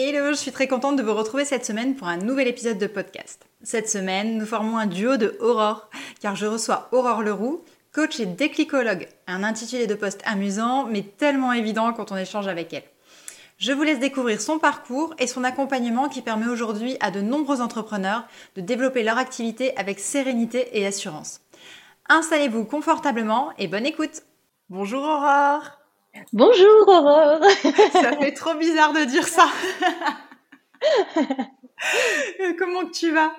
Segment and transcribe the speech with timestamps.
[0.00, 2.86] Hello, je suis très contente de vous retrouver cette semaine pour un nouvel épisode de
[2.86, 3.44] podcast.
[3.64, 5.90] Cette semaine, nous formons un duo de Aurore,
[6.20, 11.52] car je reçois Aurore Leroux, coach et déclicologue, un intitulé de poste amusant, mais tellement
[11.52, 12.84] évident quand on échange avec elle.
[13.58, 17.60] Je vous laisse découvrir son parcours et son accompagnement qui permet aujourd'hui à de nombreux
[17.60, 18.22] entrepreneurs
[18.54, 21.40] de développer leur activité avec sérénité et assurance.
[22.08, 24.22] Installez-vous confortablement et bonne écoute.
[24.70, 25.77] Bonjour Aurore
[26.32, 27.44] Bonjour Aurore
[27.92, 29.48] Ça fait trop bizarre de dire ça
[32.58, 33.32] Comment tu vas?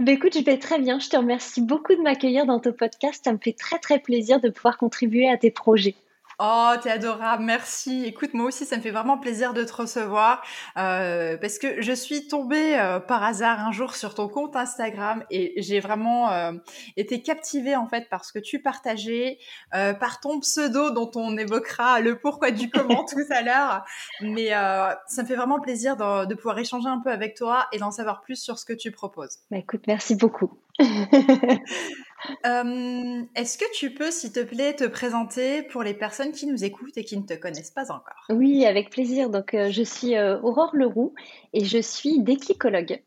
[0.00, 0.98] Ben écoute, je vais très bien.
[0.98, 3.22] Je te remercie beaucoup de m'accueillir dans ton podcast.
[3.24, 5.94] Ça me fait très très plaisir de pouvoir contribuer à tes projets.
[6.38, 8.04] Oh, t'es adorable, merci.
[8.04, 10.42] Écoute, moi aussi, ça me fait vraiment plaisir de te recevoir
[10.76, 15.24] euh, parce que je suis tombée euh, par hasard un jour sur ton compte Instagram
[15.30, 16.52] et j'ai vraiment euh,
[16.98, 19.38] été captivée en fait par ce que tu partageais,
[19.72, 23.84] par ton pseudo dont on évoquera le pourquoi du comment tout à l'heure.
[24.20, 27.78] Mais ça me fait vraiment plaisir de, de, pouvoir échanger un peu avec toi et
[27.78, 29.38] d'en savoir plus sur ce que tu proposes.
[29.50, 30.58] Bah, écoute, merci beaucoup.
[32.46, 36.64] Euh, est-ce que tu peux, s'il te plaît, te présenter pour les personnes qui nous
[36.64, 38.24] écoutent et qui ne te connaissent pas encore?
[38.30, 39.30] Oui, avec plaisir.
[39.30, 41.14] Donc, euh, je suis euh, Aurore Leroux
[41.52, 43.02] et je suis déclicologue.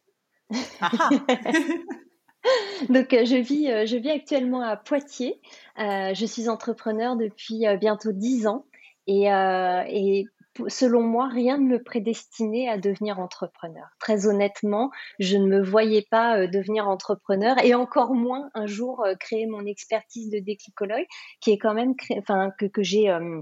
[0.81, 1.09] Ah.
[2.90, 5.42] Donc, je, vis, je vis actuellement à Poitiers.
[5.78, 8.66] je suis entrepreneur depuis bientôt 10 ans.
[9.08, 10.25] Et, et
[10.67, 13.88] selon moi, rien ne me prédestinait à devenir entrepreneur.
[14.00, 19.03] Très honnêtement, je ne me voyais pas euh, devenir entrepreneur et encore moins un jour
[19.06, 21.06] euh, créer mon expertise de déclicologue,
[21.41, 23.41] qui est quand même, que j'ai euh,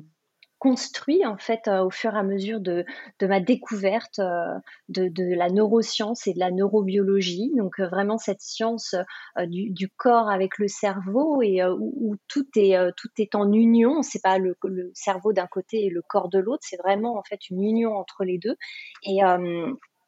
[0.59, 2.85] construit en fait euh, au fur et à mesure de,
[3.19, 4.57] de ma découverte euh,
[4.89, 7.51] de, de, la neuroscience et de la neurobiologie.
[7.55, 8.95] Donc euh, vraiment cette science
[9.45, 14.01] du, du, corps avec le cerveau et où, tout est tout est en union.
[14.01, 16.63] C'est pas le, le cerveau d'un côté et le corps de l'autre.
[16.65, 18.55] C'est vraiment en fait une union entre les deux.
[19.03, 19.19] Et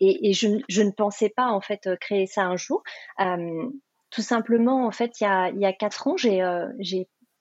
[0.01, 2.83] et, je, je, ne pensais pas en fait créer ça un jour.
[4.09, 6.41] tout simplement, en fait, il y a, il y a quatre ans, j'ai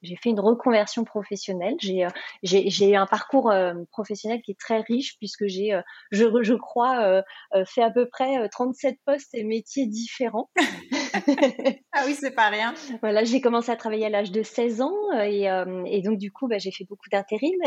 [0.03, 1.75] j'ai fait une reconversion professionnelle.
[1.81, 2.09] J'ai euh,
[2.43, 6.55] j'ai eu un parcours euh, professionnel qui est très riche puisque j'ai, euh, je, je
[6.55, 7.23] crois,
[7.67, 10.51] fait à peu près 37 postes et métiers différents.
[11.93, 12.75] ah oui, c'est pas rien.
[13.03, 15.45] Voilà, j'ai commencé à travailler à l'âge de 16 ans et,
[15.87, 17.59] et donc du coup, bah, j'ai fait beaucoup d'intérim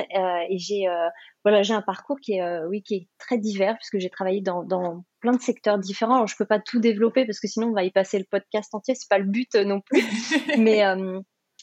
[0.50, 0.86] et j'ai
[1.44, 4.64] voilà, j'ai un parcours qui est oui qui est très divers puisque j'ai travaillé dans,
[4.64, 6.16] dans plein de secteurs différents.
[6.16, 8.74] Alors je peux pas tout développer parce que sinon on va y passer le podcast
[8.74, 10.02] entier, c'est pas le but non plus.
[10.58, 10.84] Mais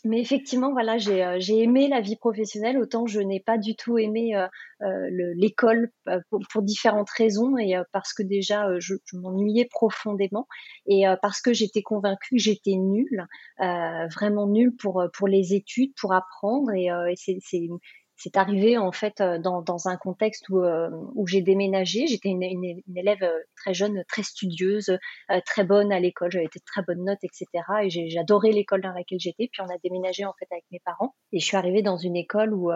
[0.04, 3.98] mais effectivement, voilà, euh, j'ai aimé la vie professionnelle, autant je n'ai pas du tout
[3.98, 4.47] aimé euh,
[4.82, 5.91] euh l'école
[6.31, 10.47] pour, différentes raisons et parce que déjà je, je m'ennuyais profondément
[10.87, 13.26] et parce que j'étais convaincue que j'étais nulle,
[13.58, 17.69] vraiment nulle pour pour les études, pour apprendre et, et c'est
[18.18, 22.08] c'est arrivé en fait euh, dans, dans un contexte où, euh, où j'ai déménagé.
[22.08, 24.98] J'étais une, une, une, élève euh, très jeune, très studieuse,
[25.46, 26.32] très bonne à l'école.
[26.32, 27.46] J'avais été très bonne note, etc.
[27.82, 29.48] Et adoré l'école dans laquelle j'étais.
[29.50, 31.14] Puis on a déménagé en fait avec mes parents.
[31.32, 32.72] Et je suis arrivée dans une école où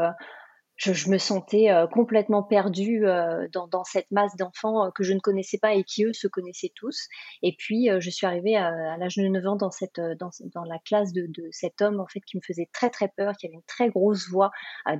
[0.91, 5.21] je, me sentais euh, complètement perdue euh, dans, cette masse d'enfants euh, que je ne
[5.21, 7.09] connaissais pas et qui eux se connaissaient tous.
[7.43, 10.79] Et puis je suis arrivée à, l'âge de 9 ans dans cette dans, dans la
[10.79, 13.63] classe de, cet homme en fait qui me faisait très très peur, qui avait une
[13.67, 14.51] très grosse voix,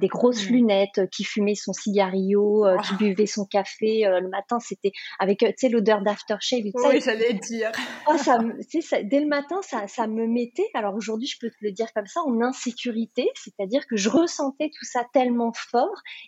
[0.01, 0.53] des grosses mmh.
[0.53, 4.59] lunettes, qui fumait son cigarillo, qui buvait son café le matin.
[4.61, 6.63] C'était avec tu sais l'odeur d'aftershave.
[6.75, 7.73] Oui, j'allais dire.
[8.09, 8.39] Oh, ça,
[8.81, 10.69] ça, dès le matin, ça, ça me mettait.
[10.75, 14.71] Alors aujourd'hui, je peux te le dire comme ça, en insécurité, c'est-à-dire que je ressentais
[14.77, 15.72] tout ça tellement fort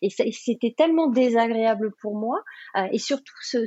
[0.03, 2.43] et c'était tellement désagréable pour moi
[2.77, 3.65] euh, et surtout euh,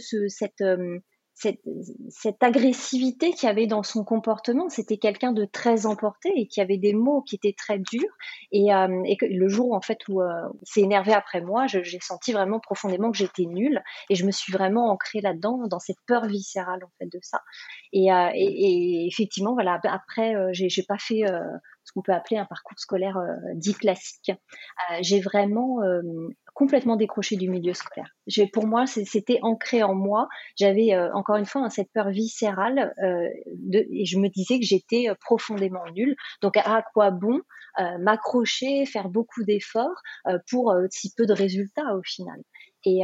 [1.34, 4.70] cette, agressivité qu'il y avait dans son comportement.
[4.70, 8.12] C'était quelqu'un de très emporté et qui avait des mots qui étaient très durs.
[8.52, 8.88] Et, euh,
[9.22, 13.18] le jour en fait où il s'est énervé après moi, j'ai senti vraiment profondément que
[13.18, 17.06] j'étais nulle et je me suis vraiment ancrée là-dedans, dans cette peur viscérale en fait
[17.06, 17.42] de ça.
[17.94, 21.24] Et, et effectivement, voilà, après, j'ai pas fait
[21.88, 24.30] ce qu'on peut appeler un parcours scolaire euh, dit classique.
[24.32, 26.02] Euh, j'ai vraiment euh,
[26.54, 28.14] complètement décroché du milieu scolaire.
[28.52, 30.28] Pour moi, c'était ancré en moi.
[30.58, 32.94] J'avais encore une fois cette peur viscérale
[33.72, 36.16] et je me disais que j'étais profondément nulle.
[36.42, 37.42] Donc à quoi bon
[38.00, 40.02] m'accrocher, faire beaucoup d'efforts
[40.50, 42.42] pour si peu de résultats au final?
[42.90, 43.02] Et,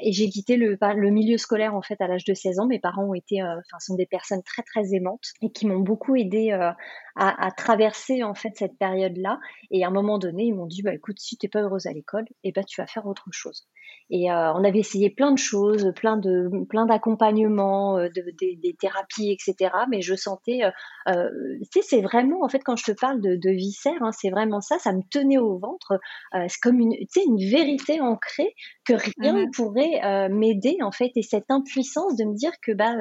[0.00, 2.66] et j'ai quitté le, le milieu scolaire en fait à l'âge de 16 ans.
[2.66, 6.16] Mes parents ont été, enfin, sont des personnes très très aimantes et qui m'ont beaucoup
[6.16, 6.76] aidé à,
[7.14, 9.38] à, traverser en fait cette période-là.
[9.70, 11.92] Et à un moment donné, ils m'ont dit, bah écoute, si t'es pas heureuse à
[11.92, 13.66] l'école, et eh ben tu vas faire autre chose.
[14.10, 18.76] Et euh, on avait essayé plein de choses, plein de plein d'accompagnements, euh, de, des,
[18.78, 19.74] thérapies, etc.
[19.88, 20.60] Mais je sentais,
[21.08, 21.28] euh,
[21.72, 24.30] tu sais, c'est vraiment en fait quand je te parle de, de viscère, hein, c'est
[24.30, 24.78] vraiment ça.
[24.78, 25.98] Ça me tenait au ventre.
[26.32, 28.54] c'est comme une, tu sais, une vérité ancrée
[28.84, 31.10] que rien ne pourrait m'aider en fait.
[31.16, 32.94] Et cette impuissance de me dire que bah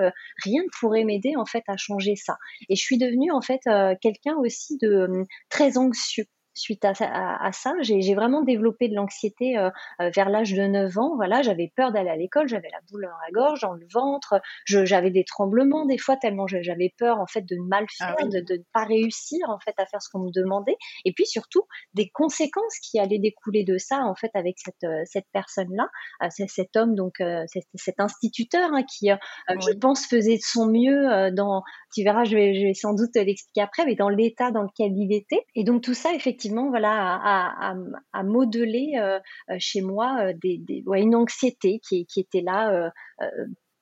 [0.43, 2.37] rien ne pourrait m'aider en fait à changer ça.
[2.69, 3.61] Et je suis devenue en fait
[4.01, 9.69] quelqu'un aussi de très anxieux suite à, à, ça, j'ai vraiment développé de l'anxiété euh,
[10.01, 11.15] euh, vers l'âge de 9 ans.
[11.15, 14.41] Voilà, j'avais peur d'aller à l'école, j'avais la boule dans la gorge, dans le ventre,
[14.65, 18.39] j'avais des tremblements des fois tellement j'avais peur en fait de mal ah faire, de,
[18.39, 21.63] ne pas réussir en fait à faire ce qu'on me demandait, et puis surtout
[21.93, 25.87] des conséquences qui allaient découler de ça en fait avec cette euh, cette personne là,
[26.29, 29.09] cet homme donc cet instituteur hein, qui
[29.49, 33.85] je pense faisait de son mieux dans, tu verras, je vais, sans doute l'expliquer après,
[33.85, 37.73] mais dans l'état dans lequel il était, et donc tout ça effectivement voilà, à,
[38.13, 42.91] à, modeler euh, euh, chez moi euh, une anxiété qui était là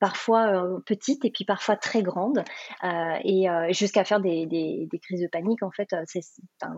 [0.00, 2.42] parfois petite et puis parfois très grande,
[2.82, 5.94] et jusqu'à faire des, des, crises de panique en fait,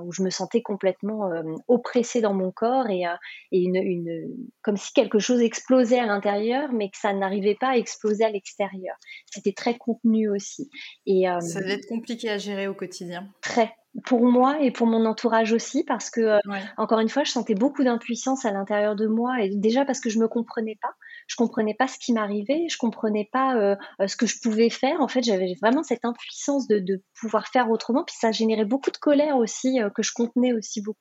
[0.00, 1.30] où je me sentais complètement
[1.68, 3.04] oppressée dans mon corps et,
[3.52, 4.28] et une, une,
[4.62, 8.30] comme si quelque chose explosait à l'intérieur, mais que ça n'arrivait pas à exploser à
[8.30, 8.96] l'extérieur.
[9.30, 10.70] C'était très contenu aussi.
[11.06, 13.28] Et ça devait être compliqué à gérer au quotidien.
[13.40, 13.72] Très,
[14.04, 16.38] pour moi et pour mon entourage aussi parce que euh,
[16.78, 20.08] encore une fois je sentais beaucoup d'impuissance à l'intérieur de moi et déjà parce que
[20.08, 20.94] je me comprenais pas
[21.26, 24.70] je comprenais pas ce qui m'arrivait je comprenais pas euh, euh, ce que je pouvais
[24.70, 25.00] faire.
[25.00, 28.04] En fait j'avais vraiment cette impuissance de, pouvoir faire autrement.
[28.04, 30.98] Puis ça générait beaucoup de colère aussi que je contenais aussi beaucoup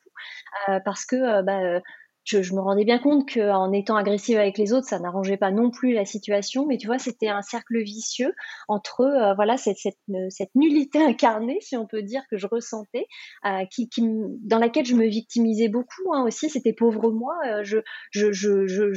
[0.85, 1.81] parce que bah,
[2.23, 5.71] je, me rendais bien compte qu'en étant agressive avec les autres, ça n'arrangeait pas non
[5.71, 6.65] plus la situation.
[6.67, 8.33] Mais tu vois, c'était un cercle vicieux
[8.67, 9.97] entre euh, voilà cette, cette,
[10.29, 13.07] cette, nullité incarnée, si on peut dire, que je ressentais,
[13.45, 14.03] euh, qui, qui,
[14.41, 16.49] dans laquelle je me victimisais beaucoup hein, aussi.
[16.49, 17.77] C'était pauvre moi, euh, je,
[18.11, 18.93] je, je, je,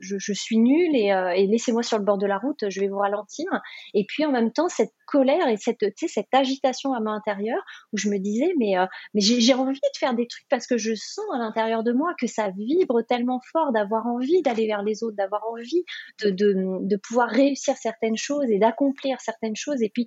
[0.00, 3.46] je, suis nulle et, laissez-moi sur le bord de la route, je vais vous ralentir.
[3.92, 7.58] Et puis en même temps, cette colère et cette, cette agitation à l'intérieur
[7.92, 8.74] où je me disais mais,
[9.12, 12.14] mais j'ai envie de faire des trucs parce que je sens à l'intérieur de moi
[12.18, 15.84] que ça vibre tellement fort, d'avoir envie d'aller vers les autres, d'avoir envie
[16.22, 19.82] de, pouvoir réussir certaines choses et d'accomplir certaines choses.
[19.82, 20.06] Et puis,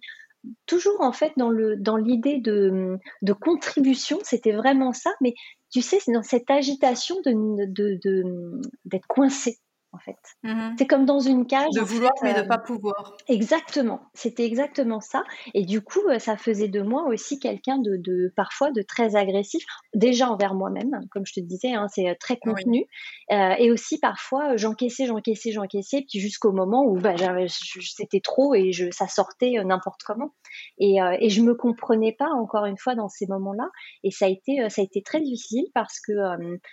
[0.65, 5.11] toujours en fait dans l'idée de, de contribution, c'était vraiment ça.
[5.21, 5.33] Mais
[5.71, 9.57] tu sais, c'est dans cette agitation de d'être de, coincé
[9.93, 10.17] en fait.
[10.43, 11.69] Mmh c'est comme dans une cage.
[11.73, 13.15] De vouloir mais de euh, pas pouvoir.
[13.27, 15.23] Exactement, c'était exactement ça.
[15.53, 19.63] Et du coup, euh, ça faisait de moi aussi quelqu'un de, parfois de très agressif,
[19.93, 22.85] déjà envers moi-même, comme je te disais, hein, c'est euh, très contenu.
[23.29, 27.15] et aussi parfois, j'encaissais, j'encaissais, j'encaissais, puis jusqu'au moment où bah,
[27.47, 30.33] c'était trop et je, ça sortait n'importe comment.
[30.77, 33.69] Et, et je me comprenais pas encore une fois dans ces moments-là.
[34.03, 36.13] Et ça a été, ça a été très difficile parce que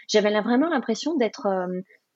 [0.08, 1.46] j'avais vraiment l'impression d'être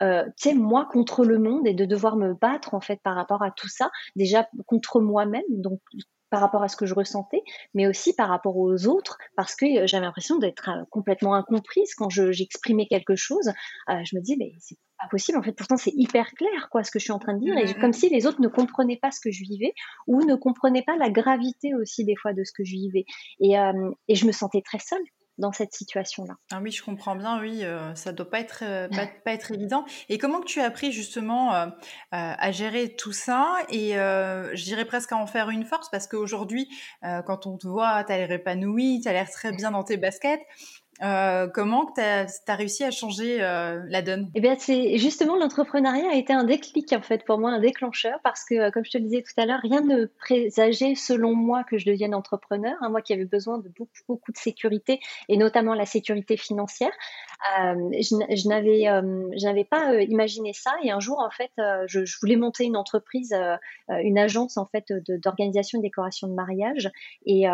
[0.03, 3.15] euh, tu sais, moi contre le monde et de devoir me battre en fait par
[3.15, 5.81] rapport à tout ça, déjà contre moi-même, donc
[6.31, 7.43] par rapport à ce que je ressentais,
[7.73, 11.95] mais aussi par rapport aux autres, parce que euh, j'avais l'impression d'être euh, complètement incomprise
[11.95, 13.51] quand j'exprimais quelque chose.
[13.89, 15.39] je me dis, mais c'est pas possible.
[15.39, 17.57] En fait, pourtant, c'est hyper clair, quoi, ce que je suis en train de dire,
[17.57, 19.73] et comme si les autres ne comprenaient pas ce que je vivais
[20.07, 23.05] ou ne comprenaient pas la gravité aussi des fois de ce que je vivais.
[23.41, 23.55] Et,
[24.09, 25.05] et je me sentais très seule
[25.39, 26.35] dans cette situation-là.
[26.51, 28.89] Ah oui, je comprends bien, oui, euh, ça doit pas être, euh,
[29.25, 29.85] pas, être évident.
[30.09, 31.67] Et comment que tu as appris justement euh,
[32.11, 35.89] à gérer tout ça et je dirais presque à en faire une force?
[35.91, 36.69] Parce qu'aujourd'hui,
[37.03, 39.97] quand on te voit, tu as l'air épanoui, tu as l'air très bien dans tes
[39.97, 40.41] baskets.
[41.03, 44.31] Euh, comment tu as, réussi à changer euh, la donne?
[44.35, 48.19] Eh bien, c'est justement l'entrepreneuriat a été un déclic en fait pour moi, un déclencheur
[48.25, 51.35] parce que, euh, comme je te le disais tout à l'heure, rien ne présageait selon
[51.35, 52.75] moi que je devienne entrepreneur.
[52.81, 56.93] Hein, moi qui avais besoin de beaucoup, beaucoup de sécurité et notamment la sécurité financière,
[57.61, 60.73] je, je n'avais, je n'avais pas imaginé ça.
[60.83, 61.53] Et un jour, en fait,
[61.87, 63.33] je, je, voulais monter une entreprise,
[63.89, 66.91] une agence en fait d'organisation et décoration de mariage
[67.27, 67.45] et,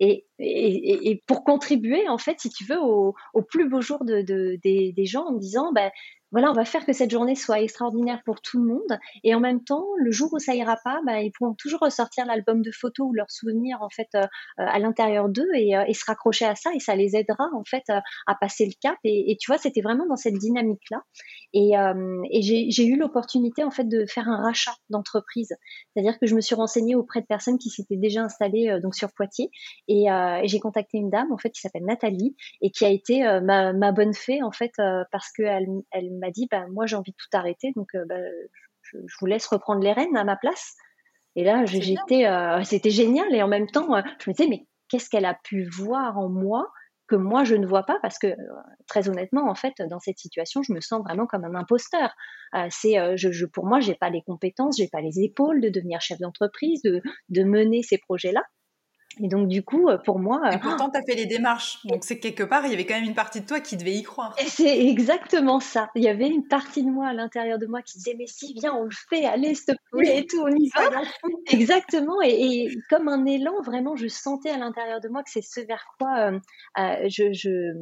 [0.00, 3.14] et, et, et pour contribuer en fait, si tu veux au,
[3.48, 5.90] plus beau jour de, des, gens en disant, ben,
[6.34, 8.98] voilà, on va faire que cette journée soit extraordinaire pour tout le monde.
[9.22, 12.26] Et en même temps, le jour où ça ira pas, bah, ils pourront toujours ressortir
[12.26, 15.94] l'album de photos ou leurs souvenirs en fait euh, euh, à l'intérieur d'eux euh, et,
[15.94, 18.96] se raccrocher à ça et ça les aidera en fait à passer le cap.
[19.04, 21.02] Et, tu vois, c'était vraiment dans cette dynamique là.
[21.56, 25.54] Et, euh, et j'ai eu l'opportunité en fait de faire un rachat d'entreprise,
[25.92, 28.96] c'est-à-dire que je me suis renseignée auprès de personnes qui s'étaient déjà installées euh, donc
[28.96, 29.50] sur Poitiers,
[29.86, 32.88] et, euh, et j'ai contacté une dame en fait qui s'appelle Nathalie et qui a
[32.88, 34.72] été ma, ma, bonne fée en fait
[35.12, 38.16] parce qu'elle elle, m'a dit bah moi j'ai envie de tout arrêter, donc bah,
[38.82, 40.74] je, je, vous laisse reprendre les rênes à ma place.
[41.36, 42.26] Et là, j'étais,
[42.64, 43.32] c'était génial.
[43.34, 43.86] Et en même temps,
[44.20, 46.68] je me disais, mais qu'est-ce qu'elle a pu voir en moi
[47.06, 48.36] que moi je ne vois pas parce que euh,
[48.86, 52.14] très honnêtement en fait dans cette situation je me sens vraiment comme un imposteur.
[52.54, 55.60] Euh, c'est euh, je, je, pour moi j'ai pas les compétences j'ai pas les épaules
[55.60, 58.42] de devenir chef d'entreprise de, de mener ces projets là
[59.20, 60.40] et donc, du coup, euh, pour moi.
[60.52, 61.78] Et pourtant, tu as fait les démarches.
[61.86, 63.94] Donc, c'est quelque part, il y avait quand même une partie de toi qui devait
[63.94, 64.34] y croire.
[64.38, 65.90] Et c'est exactement ça.
[65.94, 68.54] Il y avait une partie de moi à l'intérieur de moi qui disait Mais si,
[68.54, 71.02] viens, on le fait, allez, s'il te plaît, et tout, on y va.
[71.50, 72.20] exactement.
[72.22, 75.84] Et, comme un élan, vraiment, je sentais à l'intérieur de moi que c'est ce vers
[75.98, 76.38] quoi euh,
[76.78, 77.72] euh, je, je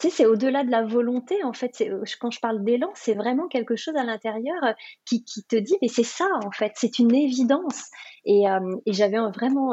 [0.00, 1.82] tu sais, c'est au-delà de la volonté, en fait.
[1.82, 4.72] Euh, quand je parle d'élan, c'est vraiment quelque chose à l'intérieur euh,
[5.04, 7.84] qui, qui, te dit, mais c'est ça, en fait, c'est une évidence.
[8.24, 9.70] Et, euh, et j'avais vraiment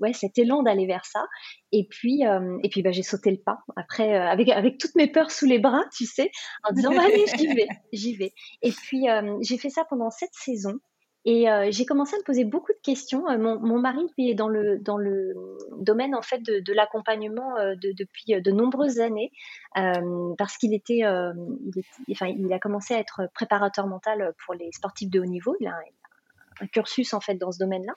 [0.00, 1.24] ouais, cet élan d'aller vers ça.
[1.70, 2.22] Et puis,
[2.62, 5.58] et puis bah, j'ai sauté le pas, après, avec, avec toutes mes peurs sous les
[5.58, 6.30] bras, tu sais,
[6.64, 8.32] en disant, bah, allez, j'y vais, j'y vais.
[8.62, 9.06] Et puis,
[9.42, 10.78] j'ai fait ça pendant sept saisons.
[11.24, 13.28] Et euh, j'ai commencé à me poser beaucoup de questions.
[13.28, 15.34] Euh, mon, mari, lui, est dans le, dans le
[15.78, 19.30] domaine en fait de, l'accompagnement euh, de, depuis de nombreuses années,
[19.74, 21.02] parce qu'il était,
[22.10, 25.56] enfin, il a commencé à être préparateur mental pour les sportifs de haut niveau.
[25.60, 27.94] Il a un, un cursus en fait dans ce domaine-là.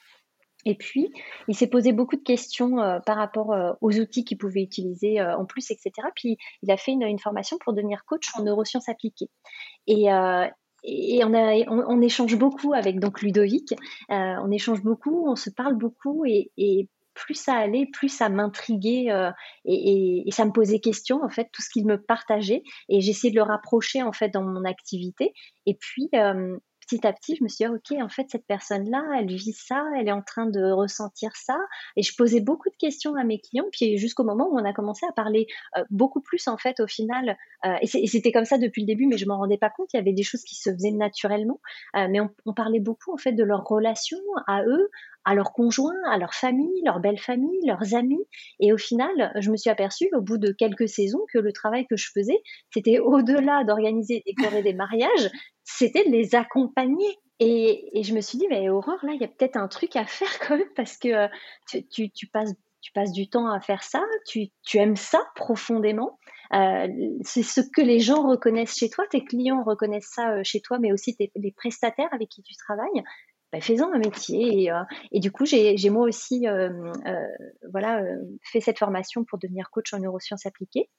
[0.68, 1.12] Et puis,
[1.48, 5.70] il s'est posé beaucoup de questions par rapport aux outils qu'il pouvait utiliser en plus,
[5.70, 5.92] etc.
[6.16, 9.30] Puis, il a fait une, une, formation pour devenir coach en neurosciences appliquées.
[9.86, 10.10] Et,
[10.86, 13.74] et on, échange beaucoup avec donc Ludovic.
[14.12, 19.10] Euh, on échange beaucoup, on se parle beaucoup et, plus ça allait, plus ça m'intriguait
[19.10, 19.32] euh,
[19.64, 23.32] et, et, ça me posait question en fait tout ce qu'il me partageait et j'essayais
[23.32, 25.32] de le rapprocher en fait dans mon activité.
[25.66, 29.04] Et puis euh, petit à petit, je me suis dit, OK, en fait, cette personne-là,
[29.18, 31.58] elle vit ça, elle est en train de ressentir ça.
[31.96, 34.74] Et je posais beaucoup de questions à mes clients, puis jusqu'au moment où on a
[34.74, 37.38] commencé à parler euh, beaucoup plus, en fait, au final.
[37.66, 39.94] Euh, et c'était comme ça depuis le début, mais je m'en rendais pas compte.
[39.94, 41.60] Il y avait des choses qui se faisaient naturellement.
[41.96, 44.90] Euh, mais on, on, parlait beaucoup, en fait, de leurs relations à eux,
[45.26, 48.24] à leurs conjoints, à leur famille, leur belle famille, leurs amis.
[48.60, 51.86] Et au final, je me suis aperçue au bout de quelques saisons que le travail
[51.88, 52.42] que je faisais,
[52.74, 55.30] c'était au-delà d'organiser et décorer des mariages,
[55.64, 57.18] c'était de les accompagner.
[57.40, 60.06] Et, je me suis dit, mais Aurore, là, il y a peut-être un truc à
[60.06, 61.28] faire quand même parce que euh,
[61.92, 66.18] tu, passes, du temps à faire ça, tu, aimes ça profondément.
[66.54, 66.88] Euh,
[67.22, 70.78] c'est ce que les gens reconnaissent chez toi, tes clients reconnaissent ça euh, chez toi,
[70.80, 73.04] mais aussi les prestataires avec qui tu travailles.
[73.56, 74.64] Bah, faisant un métier.
[74.64, 76.70] Et, euh, et du coup, j'ai moi aussi euh,
[77.06, 77.28] euh,
[77.72, 78.04] voilà,
[78.44, 80.90] fait cette formation pour devenir coach en neurosciences appliquées.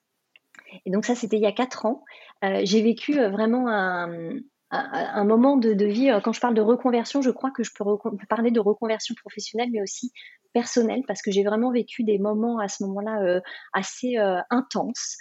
[0.85, 2.03] Et donc ça, c'était il y a quatre ans.
[2.41, 4.39] j'ai vécu vraiment un,
[4.71, 6.09] un, moment de, de, vie.
[6.23, 7.85] Quand je parle de reconversion, je crois que je peux,
[8.27, 10.11] parler de reconversion professionnelle, mais aussi
[10.53, 13.39] personnelle, parce que j'ai vraiment vécu des moments à ce moment-là
[13.73, 14.15] assez
[14.49, 15.15] intenses,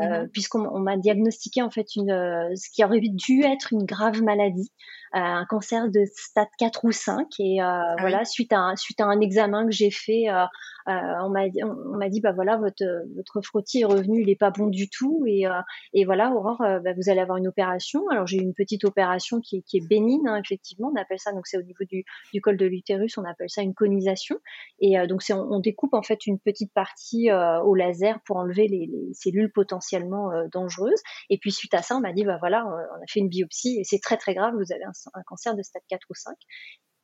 [0.00, 2.10] mmh puisqu'on m'a diagnostiqué en fait une,
[2.56, 4.72] ce qui aurait dû être une grave maladie.
[5.16, 8.76] Euh, un cancer de stade 4 ou 5 et euh, ah voilà suite à un,
[8.76, 10.44] suite à un examen que j'ai fait euh,
[10.86, 12.84] on m'a on, m'a dit bah voilà votre
[13.16, 15.46] votre frottis est revenu il est pas bon du tout et
[15.94, 18.08] et voilà Aurore bah, vous allez avoir une opération.
[18.10, 21.18] Alors j'ai eu une petite opération qui est, qui est bénigne hein, effectivement on appelle
[21.18, 24.38] ça donc c'est au niveau du, du col de l'utérus on appelle ça une conisation
[24.78, 28.86] et donc c'est on, découpe en fait une petite partie au laser pour enlever les,
[28.86, 33.02] les cellules potentiellement dangereuses et puis suite à ça on m'a dit bah voilà on
[33.02, 35.62] a fait une biopsie et c'est très très grave vous avez un un cancer de
[35.62, 36.36] stade 4 ou 5.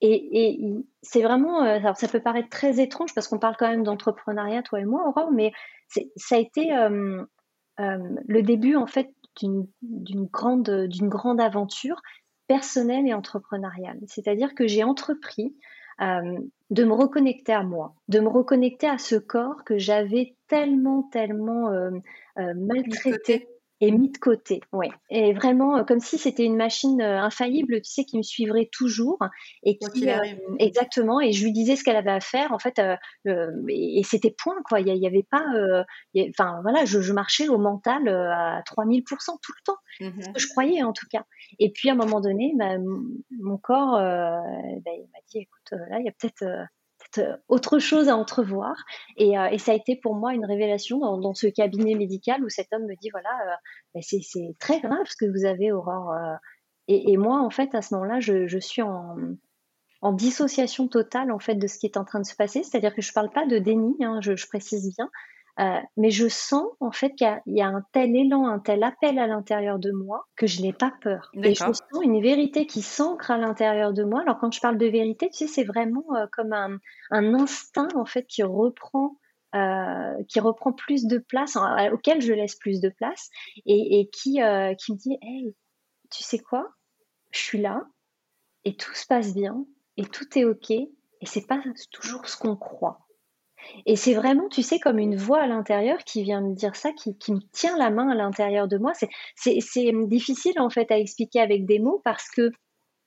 [0.03, 0.61] Et,
[1.03, 4.63] c'est vraiment, euh, alors ça peut paraître très étrange parce qu'on parle quand même d'entrepreneuriat,
[4.63, 5.53] toi et moi, Aurore, mais
[5.89, 7.25] ça a été euh,
[7.81, 9.11] euh, le début en fait
[9.41, 9.67] d'une
[10.33, 12.01] grande, d'une grande aventure
[12.47, 13.99] personnelle et entrepreneuriale.
[14.07, 15.57] C'est-à-dire que j'ai entrepris
[15.99, 21.71] de me reconnecter à moi, de me reconnecter à ce corps que j'avais tellement, tellement
[22.37, 23.49] maltraité
[23.81, 24.89] et mis de côté, oui.
[25.11, 28.71] Et vraiment, euh, comme si c'était une machine euh, infaillible, tu sais, qui me suivrait
[28.73, 29.19] toujours.
[29.65, 30.19] Et qui, euh,
[30.59, 31.21] exactement.
[31.21, 32.81] Et je lui disais ce qu'elle avait à faire, en fait,
[33.69, 34.81] et, c'était point, quoi.
[34.81, 35.45] Il n'y avait pas,
[36.31, 39.05] enfin, voilà, je, marchais au mental à 3000%
[39.43, 39.77] tout le temps.
[40.01, 41.25] Mmh ce que je croyais, en tout cas.
[41.59, 42.77] Et puis, à un moment donné, bah,
[43.39, 44.43] mon corps, bah,
[44.87, 46.45] il m'a dit, écoute, là, il y a peut-être
[47.19, 48.77] euh, autre chose à entrevoir.
[49.17, 52.49] Et, euh, et, ça a été pour moi une révélation dans, ce cabinet médical où
[52.49, 53.55] cet homme me dit voilà, euh,
[53.95, 56.15] ben c'est très grave ce que vous avez, Aurore.
[56.89, 59.17] Et, moi, en fait, à ce moment-là, je, suis en,
[60.03, 62.63] en, dissociation totale en fait de ce qui est en train de se passer.
[62.63, 65.11] C'est-à-dire que je parle pas de déni, hein, je, précise bien.
[65.59, 69.19] Euh, mais je sens en fait qu'il y, a un tel élan, un tel appel
[69.19, 71.31] à l'intérieur de moi que je n'ai pas peur.
[71.43, 74.21] Et je sens une vérité qui s'ancre à l'intérieur de moi.
[74.21, 76.79] Alors quand je parle de vérité, tu sais, c'est vraiment euh, comme un,
[77.11, 79.19] un, instinct en fait qui reprend.
[79.55, 81.57] Euh, qui reprend plus de place,
[81.91, 83.31] auquel je laisse plus de place,
[83.65, 85.55] et, et qui, qui me dit Hey,
[86.11, 86.69] tu sais quoi?
[87.31, 87.87] Je suis là,
[88.65, 89.65] et tout se passe bien,
[89.97, 90.91] et tout est OK, et
[91.23, 93.06] c'est pas toujours ce qu'on croit.
[93.85, 96.93] Et c'est vraiment, tu sais, comme une voix à l'intérieur qui vient me dire ça,
[96.93, 98.93] qui, me tient la main à l'intérieur de moi.
[99.35, 99.59] C'est
[100.07, 102.51] difficile en fait à expliquer avec des mots parce que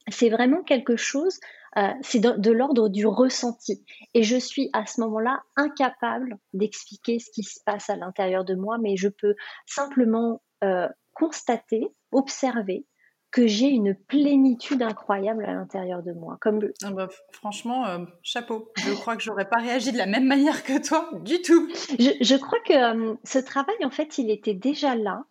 [0.09, 1.39] c'est vraiment quelque chose,
[1.77, 3.83] euh, c'est de, l'ordre du ressenti.
[4.13, 8.55] Et je suis à ce moment-là incapable d'expliquer ce qui se passe à l'intérieur de
[8.55, 9.35] moi, mais je peux
[9.65, 12.85] simplement euh, constater, observer
[13.31, 16.37] que j'ai une plénitude incroyable à l'intérieur de moi.
[16.41, 18.71] Comme ah bah, franchement, euh, chapeau.
[18.77, 21.67] Je crois que j'aurais pas réagi de la même manière que toi, du tout.
[21.99, 25.23] Je, crois que euh, ce travail, en fait, il était déjà là.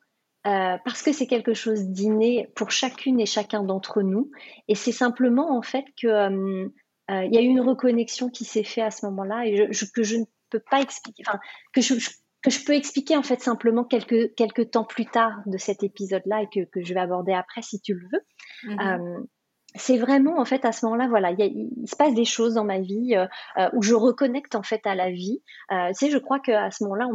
[0.46, 4.30] Euh, parce que c'est quelque chose d'inné pour chacune et chacun d'entre nous.
[4.68, 6.70] Et c'est simplement en fait que
[7.10, 10.16] il y a eu une reconnexion qui s'est faite à ce moment-là et que je
[10.16, 11.40] ne peux pas expliquer, enfin,
[11.72, 12.10] que je, je
[12.42, 16.42] que je peux expliquer en fait simplement quelques, quelques temps plus tard de cet épisode-là
[16.42, 18.72] et que, que, je vais aborder après si tu le veux.
[18.72, 18.80] Mhm.
[18.80, 19.20] Euh,
[19.74, 22.80] c'est vraiment en fait à ce moment-là, voilà, il, se passe des choses dans ma
[22.80, 23.26] vie euh,
[23.58, 25.42] euh, où je reconnecte en fait à la vie.
[25.70, 27.08] tu sais, je crois qu'à ce moment-là,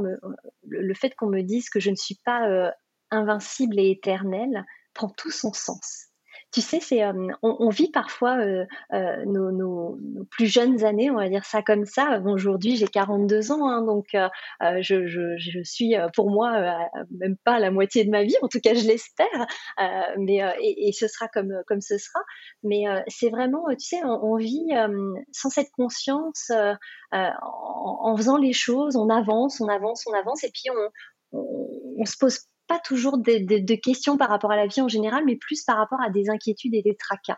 [0.68, 2.72] le, fait qu'on me dise que je ne suis pas
[3.10, 6.13] invincible et éternelle prend tout son sens
[6.54, 9.98] tu sais, euh, on, vit parfois euh, euh, nos,
[10.30, 12.22] plus jeunes années, on va dire ça comme ça.
[12.26, 14.16] aujourd'hui, j'ai 42 ans, hein, donc
[14.62, 16.78] je, suis pour moi
[17.10, 19.48] même pas la moitié de ma vie, en tout cas je l'espère,
[20.18, 22.20] mais et, ce sera comme comme ce sera.
[22.62, 24.70] Mais c'est vraiment, tu sais, on, vit
[25.32, 26.52] sans cette conscience,
[27.12, 32.06] en, faisant les choses, on avance, on avance, on avance, et puis on, on, on
[32.06, 32.40] se pose
[32.74, 36.02] pas toujours de, questions par rapport à la vie en général, mais plus par rapport
[36.02, 37.38] à des inquiétudes et des tracas.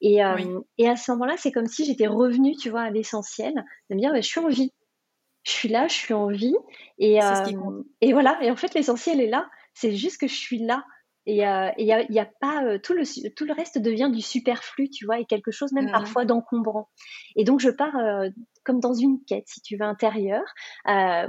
[0.00, 3.52] Et, euh, et à ce moment-là, c'est comme si j'étais revenue, tu vois, à l'essentiel,
[3.90, 4.72] de me dire, bah, je suis en vie.
[5.42, 6.56] Je suis là, je suis en vie.
[6.98, 8.38] Et, euh, et voilà.
[8.42, 9.48] Et en fait, l'essentiel est là.
[9.74, 10.84] C'est juste que je suis là.
[11.26, 14.10] Et il euh, n'y a, y a, pas euh, tout le tout le reste devient
[14.12, 16.88] du superflu, tu vois, et quelque chose même mmh parfois d'encombrant.
[17.36, 18.30] Et donc je pars euh,
[18.70, 20.54] comme dans une quête, si tu veux, intérieure,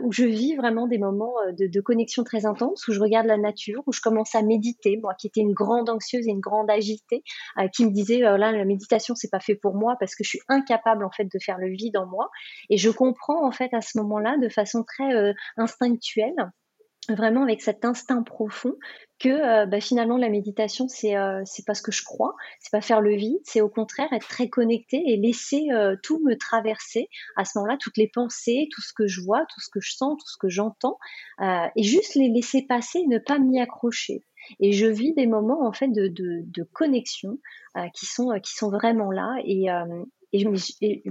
[0.04, 3.38] où je vis vraiment des moments de, de, connexion très intense, où je regarde la
[3.38, 6.70] nature, où je commence à méditer, moi qui étais une grande anxieuse et une grande
[6.70, 7.24] agitée,
[7.74, 10.42] qui me disait là la méditation c'est pas fait pour moi parce que je suis
[10.50, 12.30] incapable en fait de faire le vide en moi.
[12.70, 16.36] Et je comprends en fait à ce moment-là de façon très instinctuelle
[17.10, 18.76] vraiment avec cet instinct profond
[19.20, 22.72] que euh, bah, finalement la méditation c'est euh, c'est pas ce que je crois c'est
[22.72, 26.36] pas faire le vide c'est au contraire être très connecté et laisser euh, tout me
[26.36, 27.10] traverser.
[27.36, 29.96] À ce moment-là toutes les pensées tout ce que je vois tout ce que je
[29.96, 30.98] sens tout ce que j'entends
[31.76, 34.24] et juste les laisser passer ne pas m'y accrocher.
[34.60, 37.40] Et je vis des moments en fait de, de, de connexion
[37.94, 39.68] qui sont qui sont vraiment là et,
[40.34, 40.46] et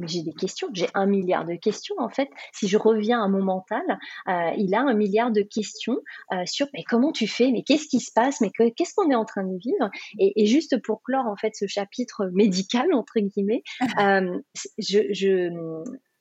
[0.07, 2.29] j'ai des questions, j'ai un milliard de questions en fait.
[2.53, 3.83] Si je reviens à mon mental,
[4.29, 5.99] euh, il a un milliard de questions
[6.33, 9.15] euh, sur mais comment tu fais, mais qu'est-ce qui se passe, mais qu'est-ce qu'on est
[9.15, 9.91] en train de vivre?
[10.19, 13.63] Et, et, juste pour clore en fait ce chapitre médical entre guillemets,
[14.01, 14.39] euh,
[14.79, 15.51] je, je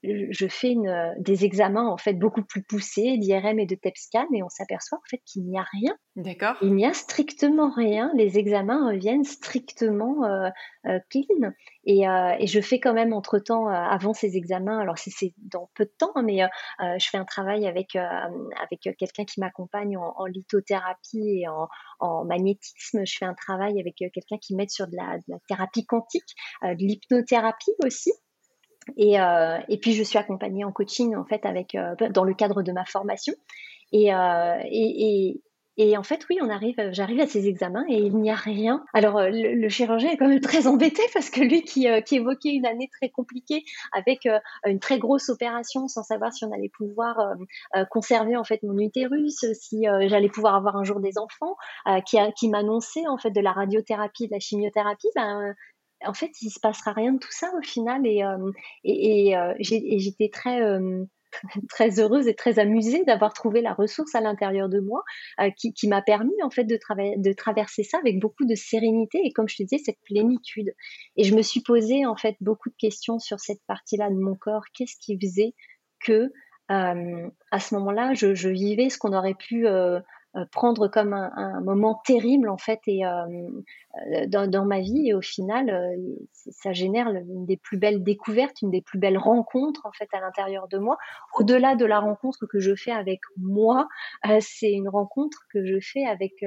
[0.04, 4.44] je fais une, des examens en fait beaucoup plus poussés d'IRM et de TEPSCAN et
[4.44, 5.96] on s'aperçoit en fait qu'il n'y a rien.
[6.16, 6.56] D'accord.
[6.62, 8.12] Il n'y a strictement rien.
[8.16, 10.50] Les examens reviennent strictement euh,
[10.86, 11.52] euh, clean.
[11.86, 15.70] Et, euh, et, je fais quand même entre temps, avant ces examens, alors c'est dans
[15.76, 16.42] peu de temps, hein, mais
[17.00, 21.68] je fais un travail avec avec quelqu'un qui m'accompagne en, en, lithothérapie et en,
[22.00, 23.06] en, magnétisme.
[23.06, 26.36] Je fais un travail avec quelqu'un qui m'aide sur de la, de la, thérapie quantique,
[26.64, 28.12] de l'hypnothérapie aussi.
[28.97, 32.34] Et, euh, et, puis je suis accompagnée en coaching en fait avec euh, dans le
[32.34, 33.34] cadre de ma formation.
[33.91, 35.41] Et, euh, et,
[35.78, 38.84] et, en fait, oui, on arrive, j'arrive à ces examens et il n'y a rien.
[38.93, 42.65] Alors le, chirurgien est quand même très embêté parce que lui qui, qui évoquait une
[42.65, 44.28] année très compliquée avec
[44.65, 47.15] une très grosse opération sans savoir si on allait pouvoir
[47.89, 51.56] conserver en fait mon utérus, si j'allais pouvoir avoir un jour des enfants,
[52.06, 55.56] qui, qui m'annonçait en fait de la radiothérapie, de la chimiothérapie, ben
[56.06, 58.06] en fait, il se passera rien de tout ça au final.
[58.06, 58.52] Et, euh,
[58.86, 61.04] euh, j'étais très, euh,
[61.70, 65.04] très heureuse et très amusée d'avoir trouvé la ressource à l'intérieur de moi
[65.58, 66.80] qui, m'a permis en fait de,
[67.18, 70.74] de traverser ça avec beaucoup de sérénité et comme je te disais, cette plénitude.
[71.18, 74.36] Et je me suis posé en fait beaucoup de questions sur cette partie-là de mon
[74.36, 74.64] corps.
[74.74, 75.54] Qu'est-ce qui faisait
[76.00, 76.32] que
[76.72, 79.66] à ce moment-là, je, je, vivais ce qu'on aurait pu
[80.52, 83.02] prendre comme un, moment terrible en fait et
[84.28, 85.96] dans, ma vie et au final
[86.34, 90.20] ça génère une des plus belles découvertes, une des plus belles rencontres en fait à
[90.20, 90.98] l'intérieur de moi.
[91.34, 93.88] Au-delà de la rencontre que je fais avec moi,
[94.39, 96.44] c'est une rencontre que je fais avec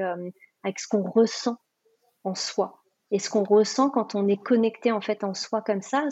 [0.65, 1.57] avec ce qu'on ressent
[2.25, 5.83] en soi et ce qu'on ressent quand on est connecté en fait en soi comme
[5.83, 6.07] ça,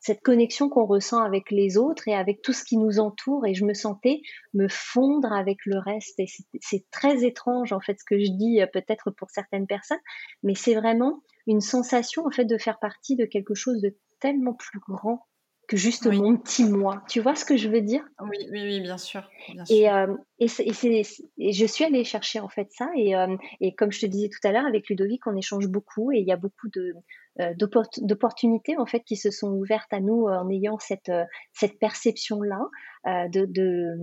[0.00, 3.46] cette connexion qu'on ressent avec les autres et avec tout ce qui nous entoure.
[3.46, 4.22] Et je me sentais
[4.54, 6.18] me fondre avec le reste.
[6.18, 6.26] Et
[6.60, 10.00] c'est très étrange en fait ce que je dis euh, peut-être pour certaines personnes,
[10.42, 14.54] mais c'est vraiment une sensation en fait de faire partie de quelque chose de tellement
[14.54, 15.26] plus grand
[15.70, 17.04] que juste mon petit moi.
[17.08, 18.02] Tu vois ce que je veux dire?
[18.20, 19.22] Oui, oui, oui, bien sûr.
[19.70, 22.88] Et, euh, et, je suis allée chercher en fait ça.
[22.96, 26.10] Et, euh, et, comme je te disais tout à l'heure, avec Ludovic, on échange beaucoup
[26.10, 26.92] et il y a beaucoup de,
[27.38, 27.54] euh,
[28.02, 31.12] d'opportunités en fait qui se sont ouvertes à nous en ayant cette,
[31.52, 33.94] cette perception-là de, de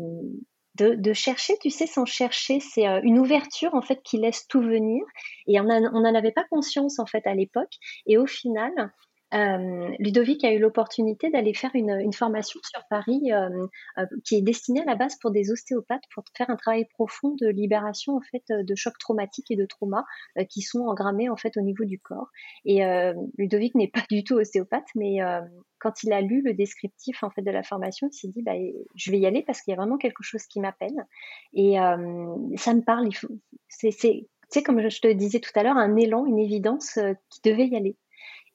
[0.76, 4.62] de, de, chercher, tu sais, sans chercher, c'est une ouverture en fait qui laisse tout
[4.62, 5.04] venir.
[5.48, 7.74] Et on n'en avait pas conscience en fait à l'époque.
[8.06, 8.94] Et au final,
[9.34, 14.42] euh, Ludovic a eu l'opportunité d'aller faire une, formation sur Paris euh, euh, qui est
[14.42, 18.22] destinée à la base pour des ostéopathes pour faire un travail profond de libération en
[18.22, 20.06] fait de chocs traumatiques et de traumas
[20.50, 22.30] qui sont engrammés en fait au niveau du corps.
[22.66, 22.82] Et
[23.38, 25.18] Ludovic n'est pas du tout ostéopathe, mais
[25.80, 28.54] quand il a lu le descriptif en fait de la formation, il s'est dit bah,
[28.96, 31.06] je vais y aller parce qu'il y a vraiment quelque chose qui m'appelle
[31.54, 31.76] et
[32.56, 33.10] ça me parle.
[33.70, 37.76] C'est comme je te disais tout à l'heure, un élan, une évidence qui devait y
[37.76, 37.98] aller.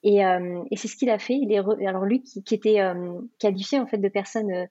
[0.02, 1.34] Et, euh, et c'est ce qu'il a fait.
[1.34, 4.66] Il est alors lui qui, était euh, qualifié en fait de personne euh,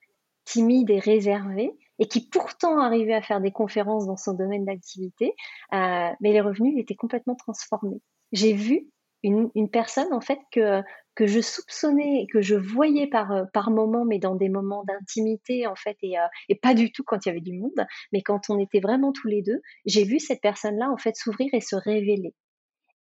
[0.45, 5.35] timide et réservée et qui pourtant arrivait à faire des conférences dans son domaine d'activité,
[5.71, 8.01] mais les revenus étaient complètement transformés.
[8.31, 8.87] J'ai vu
[9.21, 10.81] une, personne en fait que
[11.13, 15.75] que je soupçonnais, que je voyais par par moments, mais dans des moments d'intimité en
[15.75, 16.15] fait, et,
[16.55, 19.27] pas du tout quand il y avait du monde, mais quand on était vraiment tous
[19.27, 22.33] les deux, j'ai vu cette personne-là en fait s'ouvrir et se révéler.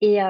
[0.00, 0.22] Et,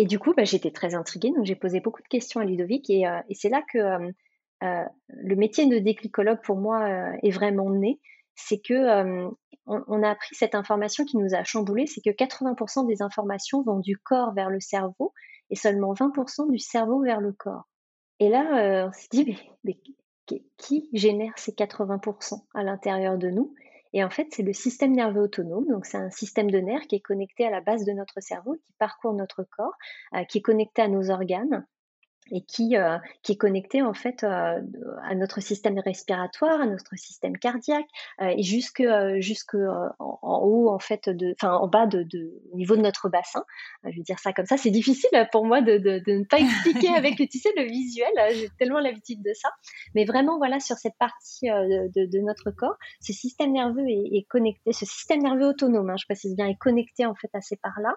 [0.00, 2.88] et du coup, bah, j'étais très intriguée, donc j'ai posé beaucoup de questions à Ludovic,
[2.88, 4.10] et, euh, c'est là que euh,
[4.62, 6.88] euh, le métier de déclicologue pour moi
[7.22, 8.00] est vraiment né.
[8.34, 9.28] C'est que
[9.66, 13.78] on, a appris cette information qui nous a chamboulé, c'est que 80% des informations vont
[13.78, 15.12] du corps vers le cerveau
[15.50, 17.68] et seulement 20% du cerveau vers le corps.
[18.20, 19.78] Et là, on s'est dit, mais
[20.56, 23.54] qui génère ces 80% à l'intérieur de nous?
[23.92, 25.66] Et en fait, c'est le système nerveux autonome.
[25.66, 28.54] Donc, c'est un système de nerfs qui est connecté à la base de notre cerveau,
[28.54, 29.74] qui parcourt notre corps,
[30.14, 31.66] euh, qui est connecté à nos organes
[32.30, 34.60] et qui, euh, qui est connecté en fait euh,
[35.04, 37.86] à notre système respiratoire, à notre système cardiaque
[38.20, 38.82] euh, et jusque
[39.18, 39.56] jusque
[39.98, 42.06] en, haut en fait enfin en bas de,
[42.52, 43.44] au niveau de notre bassin.
[43.84, 46.88] je vais dire ça comme ça, c'est difficile pour moi de, de, ne pas expliquer
[46.88, 48.08] avec tu sais le visuel.
[48.34, 49.50] J'ai tellement l'habitude de ça,
[49.94, 54.84] mais vraiment voilà sur cette partie de, notre corps, ce système nerveux est, connecté, ce
[54.84, 57.94] système nerveux autonome, hein, je précise bien, est connecté en fait à ces parts-là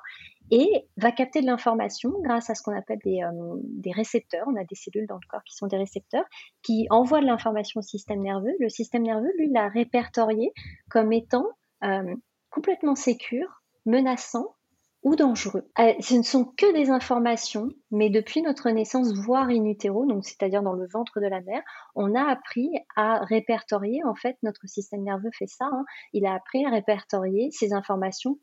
[0.55, 3.21] et va capter de l'information grâce à ce qu'on appelle des,
[3.63, 6.25] des récepteurs on a des cellules dans le corps qui sont des récepteurs,
[6.61, 8.53] qui envoient de l'information au système nerveux.
[8.59, 10.53] Le système nerveux, lui, l'a répertorié
[10.91, 11.47] comme étant
[11.83, 12.15] euh,
[12.51, 14.55] complètement sécure, menaçant
[15.01, 15.67] ou dangereux.
[15.79, 20.23] Euh, ce ne sont que des informations, mais depuis notre naissance, voire in utero, donc
[20.23, 21.63] c'est-à-dire dans le ventre de la mère,
[21.95, 24.03] on a appris à répertorier.
[24.05, 25.65] En fait, notre système nerveux fait ça.
[25.65, 25.83] Hein.
[26.13, 28.37] il a appris à répertorier ces informations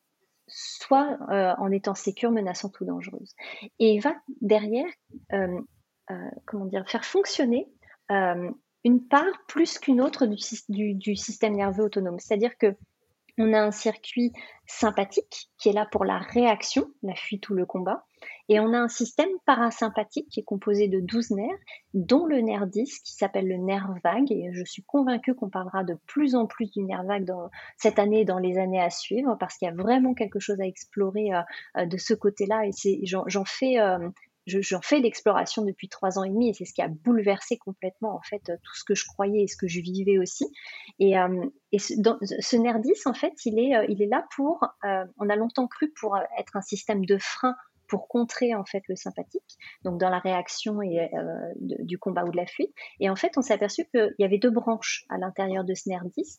[0.51, 3.35] soit euh, en étant sécure, menaçante ou dangereuse.
[3.79, 4.91] Et va derrière,
[5.33, 5.61] euh,
[6.11, 6.15] euh,
[6.47, 7.69] comment dire, faire fonctionner
[8.83, 12.19] une part plus qu'une autre du, du, système nerveux autonome.
[12.19, 12.75] C'est-à-dire que
[13.40, 14.33] on a un circuit
[14.66, 18.05] sympathique qui est là pour la réaction, la fuite ou le combat.
[18.48, 21.59] Et on a un système parasympathique qui est composé de 12 nerfs,
[21.94, 24.31] dont le nerf 10 qui s'appelle le nerf vague.
[24.31, 27.31] Et je suis convaincue qu'on parlera de plus en plus du nerf vague
[27.79, 30.61] cette année et dans les années à suivre parce qu'il y a vraiment quelque chose
[30.61, 31.40] à explorer euh,
[31.79, 32.66] euh, de ce côté-là.
[32.66, 34.09] Et j'en fais euh,
[34.61, 38.15] j'en fais l'exploration depuis trois ans et demi et c'est ce qui a bouleversé complètement
[38.15, 40.47] en fait tout ce que je croyais et ce que je vivais aussi.
[40.99, 42.19] Et, euh, et ce, dans,
[42.53, 45.93] NERDIS en fait, il est, euh, il est là pour, euh, on a longtemps cru
[46.01, 47.55] pour être un système de frein
[47.89, 51.11] pour contrer en fait le sympathique, donc dans la réaction et,
[51.59, 52.73] du combat ou de la fuite.
[53.01, 55.89] Et en fait, on s'est aperçu qu'il y avait deux branches à l'intérieur de ce
[55.89, 56.39] NERDIS.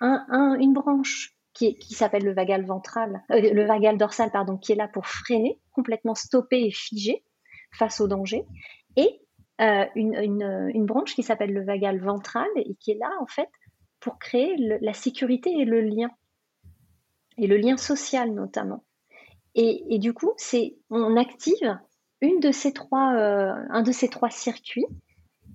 [0.00, 4.76] Un, un, une branche qui, s'appelle le vagal ventral, le vagal dorsal pardon, qui est
[4.76, 7.24] là pour freiner, complètement stopper et figer
[7.72, 8.44] face au danger,
[8.96, 9.20] et
[9.60, 13.48] euh, une, branche qui s'appelle le vagal ventral et qui est là en fait
[14.00, 16.10] pour créer la sécurité et le lien,
[17.38, 18.84] et le lien social notamment.
[19.54, 21.78] Et, du coup, c'est on active
[22.20, 24.84] une de ces trois, euh, un de ces trois circuits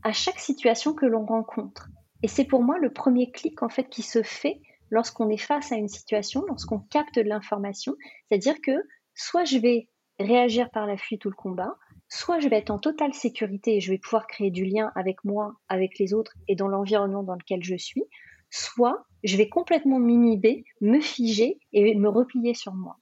[0.01, 1.87] à chaque situation que l'on rencontre.
[2.23, 4.59] Et c'est pour moi le premier clic en fait qui se fait
[4.91, 7.95] lorsqu'on est face à une situation, lorsqu'on capte de l'information,
[8.29, 8.83] c'est-à-dire que
[9.15, 9.87] soit je vais
[10.19, 11.75] réagir par la fuite ou le combat,
[12.07, 15.23] soit je vais être en totale sécurité et je vais pouvoir créer du lien avec
[15.23, 18.03] moi, avec les autres et dans l'environnement dans lequel je suis,
[18.51, 22.97] soit je vais complètement m'inhiber, me figer et me replier sur moi.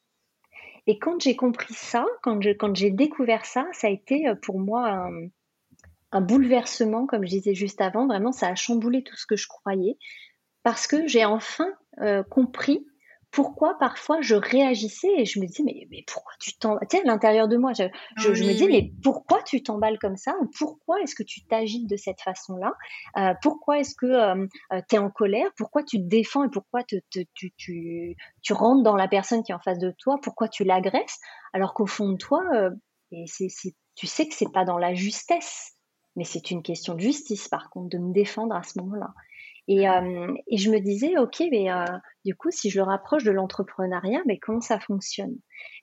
[0.88, 2.40] Et quand j'ai compris ça, quand,
[2.76, 5.08] j'ai découvert ça, ça a été euh, pour moi
[6.12, 8.08] un, bouleversement, comme je disais juste avant.
[8.08, 9.98] Vraiment, ça a chamboulé tout ce que je croyais
[10.64, 11.70] parce que j'ai enfin
[12.02, 12.86] euh, compris
[13.32, 17.04] pourquoi parfois je réagissais et je me disais mais, mais pourquoi tu t'emballes tu sais
[17.04, 17.84] à l'intérieur de moi je,
[18.18, 21.88] je, me disais mais pourquoi tu t'emballes comme ça ou pourquoi est-ce que tu t'agites
[21.88, 22.74] de cette façon là
[23.18, 24.48] euh, pourquoi est-ce que euh,
[24.88, 25.50] tu es en colère?
[25.58, 29.52] Pourquoi tu te défends et pourquoi te, tu, tu, tu rentres dans la personne qui
[29.52, 30.18] est en face de toi?
[30.22, 31.20] Pourquoi tu l'agresses?
[31.54, 32.42] Alors qu'au fond de toi
[33.12, 33.48] et c'est,
[33.96, 35.74] tu sais que c'est pas dans la justesse
[36.16, 39.14] mais c'est une question de justice par contre de me défendre à ce moment-là
[39.72, 41.86] et, euh, et, je me disais, ok, mais euh,
[42.26, 45.36] du coup, si je le rapproche de l'entrepreneuriat, mais comment ça fonctionne?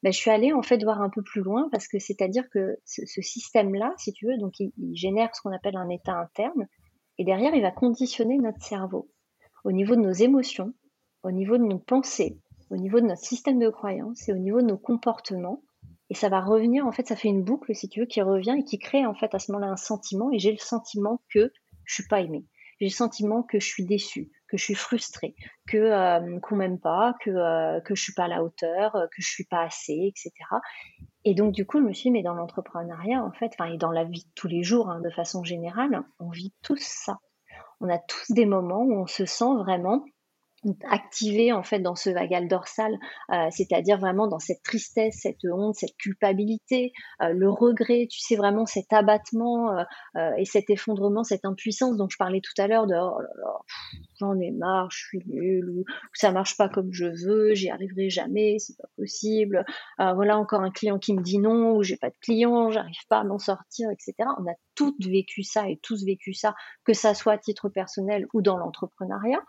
[0.03, 2.79] Ben, Je suis allée en fait voir un peu plus loin parce que c'est-à-dire que
[2.85, 6.67] ce, système-là, si tu veux, donc il, il génère ce qu'on appelle un état interne,
[7.19, 9.09] et derrière, il va conditionner notre cerveau
[9.63, 10.75] au niveau de nos émotions,
[11.23, 14.63] au niveau de nos pensées, au niveau de notre système de croyance et au niveau
[14.63, 15.63] de nos comportements.
[16.11, 18.57] Et ça va revenir, en fait, ça fait une boucle, si tu veux, qui revient
[18.59, 20.33] et qui crée en fait à ce moment-là un sentiment.
[20.33, 21.53] Et j'ai le sentiment que
[21.85, 22.45] je suis pas aimée
[22.79, 25.35] j'ai le sentiment que je suis déçue, que je suis frustrée,
[25.67, 29.07] que euh, qu'on m'aime pas, que euh, que je suis pas à la hauteur, euh,
[29.07, 30.33] que je suis pas assez, etc.
[31.25, 33.79] Et donc du coup, je me suis dit, mais dans l'entrepreneuriat, en fait, enfin et
[33.79, 37.19] dans la vie de tous les jours, hein, de façon générale, on vit tous ça.
[37.81, 40.05] On a tous des moments où on se sent vraiment
[40.89, 42.99] activé en fait dans ce vagal dorsal,
[43.33, 46.93] euh, c'est-à-dire vraiment dans cette tristesse, cette honte, cette culpabilité,
[47.23, 49.77] euh, le regret, tu sais vraiment cet abattement
[50.17, 53.29] euh, et cet effondrement, cette impuissance dont je parlais tout à l'heure de oh là
[53.37, 53.59] là,
[54.19, 58.11] j'en ai marre, je suis nulle ou, ça marche pas comme je veux, j'y arriverai
[58.11, 59.65] jamais, c'est pas possible.
[59.99, 63.19] voilà encore un client qui me dit non ou j'ai pas de client, j'arrive pas
[63.19, 64.29] à m'en sortir, etc.
[64.39, 68.27] On a toutes vécu ça et tous vécu ça, que ça soit à titre personnel
[68.33, 69.43] ou dans l'entrepreneuriat.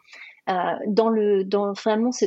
[0.49, 0.53] Euh,
[0.87, 2.25] dans le dans vraiment ce,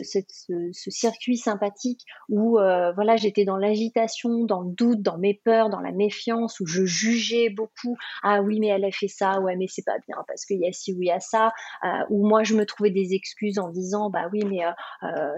[0.73, 5.81] circuit sympathique où euh, voilà j'étais dans l'agitation, dans le doute, dans mes peurs, dans
[5.81, 7.97] la méfiance, où je jugeais beaucoup.
[8.23, 10.69] Ah oui mais elle a fait ça, ouais mais c'est pas bien parce qu'il y
[10.69, 11.53] a ci ou il y a ça.
[11.85, 14.61] Euh, où moi je me trouvais des excuses en disant bah oui mais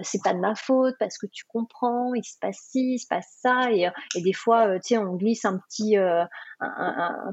[0.02, 3.06] c'est pas de ma faute parce que tu comprends, il se passe ci, il se
[3.06, 5.94] passe ça et, et des fois tu sais on glisse un petit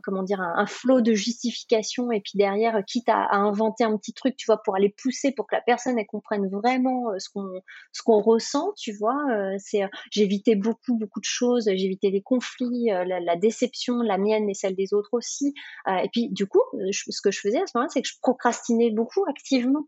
[0.04, 4.14] comment dire un, flot de justification et puis derrière quitte à, à inventer un petit
[4.14, 7.48] truc tu vois pour aller pousser pour que la personne comprenne vraiment euh, ce qu'on
[7.94, 9.16] ce qu'on ressent, tu vois.
[9.32, 14.50] Euh, c'est euh, j'évitais beaucoup beaucoup de choses, j'évitais les conflits, la, déception, la mienne
[14.50, 15.54] et celle des autres aussi.
[15.88, 16.60] et puis du coup,
[16.92, 19.88] ce que je faisais à ce moment-là, c'est que je procrastinais beaucoup activement.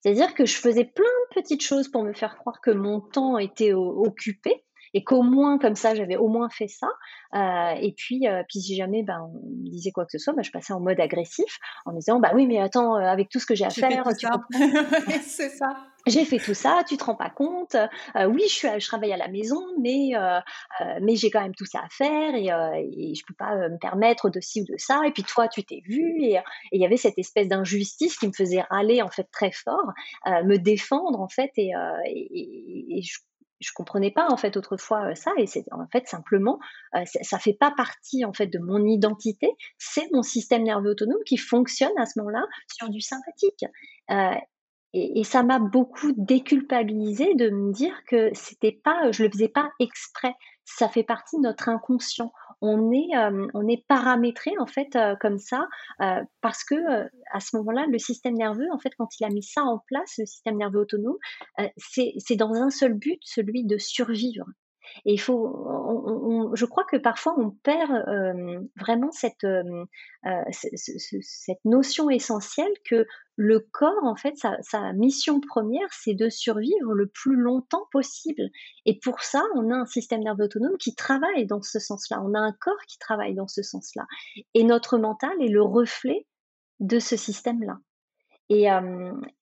[0.00, 3.36] C'est-à-dire que je faisais plein de petites choses pour me faire croire que mon temps
[3.38, 6.88] était occupé et qu'au moins comme ça j'avais au moins fait ça
[7.34, 10.32] euh, et puis euh, puis si jamais ben on me disait quoi que ce soit
[10.32, 13.28] ben, je passais en mode agressif en me disant bah oui mais attends euh, avec
[13.28, 14.26] tout ce que j'ai à faire tu
[15.22, 15.76] c'est ça
[16.06, 17.76] j'ai fait tout ça, tu te rends pas compte.
[18.14, 20.10] oui, je, suis, je travaille à la maison, mais
[21.00, 24.28] mais j'ai quand même tout ça à faire et, et je peux pas me permettre
[24.28, 25.00] de ci ou de ça.
[25.06, 26.36] Et puis toi, tu t'es vu et
[26.72, 29.94] il y avait cette espèce d'injustice qui me faisait râler en fait très fort,
[30.26, 31.72] me défendre en fait et,
[32.04, 33.18] et, et je
[33.64, 35.32] je comprenais pas en fait autrefois euh, ça.
[35.38, 36.58] Et c'est en fait simplement
[36.94, 39.48] euh, ça fait pas partie en fait de mon identité.
[39.78, 43.64] C'est mon système nerveux autonome qui fonctionne à ce moment-là sur du sympathique.
[44.10, 44.34] Euh,
[44.96, 49.68] et, ça m'a beaucoup déculpabilisé de me dire que c'était pas je le faisais pas
[49.80, 52.32] exprès ça fait partie de notre inconscient
[52.64, 55.68] on est, euh, on est paramétré en fait euh, comme ça
[56.00, 56.74] euh, parce que
[57.32, 60.14] à ce moment-là, le système nerveux, en fait, quand il a mis ça en place,
[60.18, 61.18] le système nerveux autonome,
[61.76, 64.46] c'est dans un seul but, celui de survivre.
[65.06, 67.90] Et il faut, je crois que parfois on perd
[68.78, 69.46] vraiment cette,
[71.22, 77.06] cette notion essentielle que le corps, en fait, sa, mission première, c'est de survivre le
[77.06, 78.50] plus longtemps possible.
[78.86, 82.22] Et pour ça, on a un système nerveux autonome qui travaille dans ce sens-là.
[82.24, 84.06] On a un corps qui travaille dans ce sens-là.
[84.54, 86.26] Et notre mental est le reflet
[86.80, 87.78] de ce système-là.
[88.50, 88.66] Et,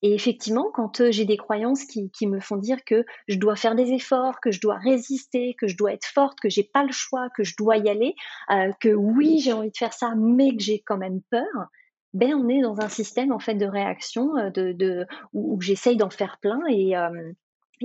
[0.02, 3.74] et, effectivement, quand j'ai des croyances qui, qui, me font dire que je dois faire
[3.74, 6.92] des efforts, que je dois résister, que je dois être forte, que j'ai pas le
[6.92, 8.14] choix, que je dois y aller,
[8.50, 11.68] euh, que oui, j'ai envie de faire ça, mais que j'ai quand même peur,
[12.14, 16.10] ben on est dans un système en fait de réaction de, de où, j'essaye d'en
[16.10, 16.94] faire plein et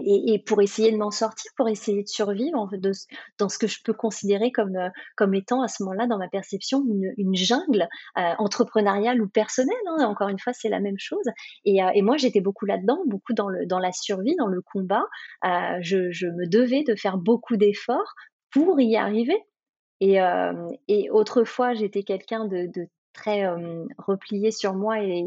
[0.06, 2.80] et, pour essayer de m'en sortir, pour essayer de survivre en fait,
[3.38, 6.28] dans ce que je peux considérer comme, euh, comme étant à ce moment-là, dans ma
[6.28, 6.84] perception,
[7.18, 7.88] une, jungle
[8.18, 9.76] euh, entrepreneuriale ou personnelle.
[9.88, 10.06] Hein.
[10.06, 11.26] Encore une fois, c'est la même chose.
[11.66, 14.62] Et, euh, et moi, j'étais beaucoup là-dedans, beaucoup dans, le, dans la survie, dans le
[14.62, 15.06] combat.
[15.82, 18.14] Je, je, me devais de faire beaucoup d'efforts
[18.52, 19.38] pour y arriver.
[20.00, 20.18] Et,
[20.88, 23.46] et autrefois, j'étais quelqu'un de, de très
[23.98, 25.26] repliée sur moi et,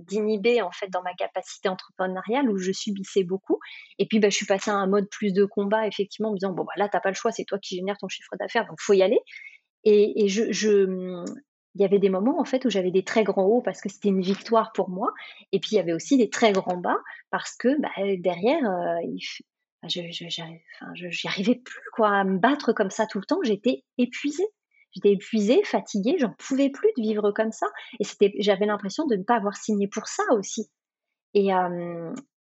[0.00, 3.58] d'inhiber en fait dans ma capacité entrepreneuriale où je subissais beaucoup.
[3.98, 6.38] Et puis bah, je suis passée à un mode plus de combat effectivement en me
[6.38, 8.66] disant bon bah, là t'as pas le choix, c'est toi qui génères ton chiffre d'affaires
[8.66, 9.20] donc faut y aller.
[9.84, 11.24] Et, je, mmh,
[11.74, 13.88] il y avait des moments en fait où j'avais des très grands hauts parce que
[13.88, 15.12] c'était une victoire pour moi
[15.52, 16.96] et puis il y avait aussi des très grands bas
[17.30, 18.62] parce que bah, derrière
[19.86, 24.46] je, j'y arrivais plus quoi à me battre comme ça tout le temps j'étais épuisée
[24.94, 27.66] J'étais épuisée, fatiguée, j'en pouvais plus de vivre comme ça.
[28.00, 30.70] Et c'était, j'avais l'impression de ne pas avoir signé pour ça aussi.
[31.34, 31.50] Et,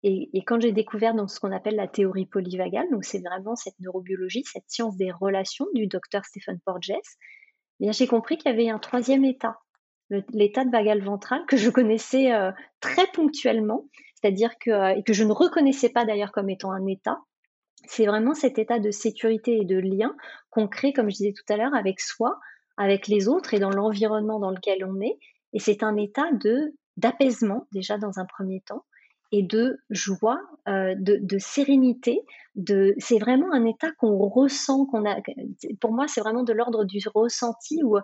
[0.03, 3.79] et, quand j'ai découvert donc, ce qu'on appelle la théorie polyvagale, donc c'est vraiment cette
[3.79, 6.91] neurobiologie, cette science des relations du docteur Stephen Porges,
[7.79, 9.57] eh j'ai compris qu'il y avait un troisième état,
[10.33, 12.31] l'état de vagal ventral que je connaissais
[12.81, 17.19] très ponctuellement, c'est-à-dire que, et que je ne reconnaissais pas d'ailleurs comme étant un état,
[17.85, 20.15] c'est vraiment cet état de sécurité et de lien
[20.49, 22.39] qu'on crée, comme je disais tout à l'heure, avec soi,
[22.77, 25.17] avec les autres et dans l'environnement dans lequel on est.
[25.53, 28.85] Et c'est un état de d'apaisement déjà dans un premier temps
[29.31, 32.21] et de joie, euh, de, de, sérénité.
[32.55, 35.15] De, c'est vraiment un état qu'on ressent, qu'on a.
[35.81, 37.97] Pour moi, c'est vraiment de l'ordre du ressenti où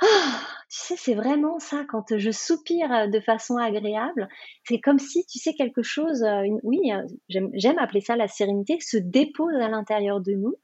[0.00, 4.28] ah, tu sais, c'est vraiment ça, quand je soupire euh, de façon agréable,
[4.64, 8.78] c'est comme si, tu sais, quelque chose, euh, oui, euh, j'aime appeler ça la sérénité,
[8.80, 10.54] se dépose à l'intérieur de nous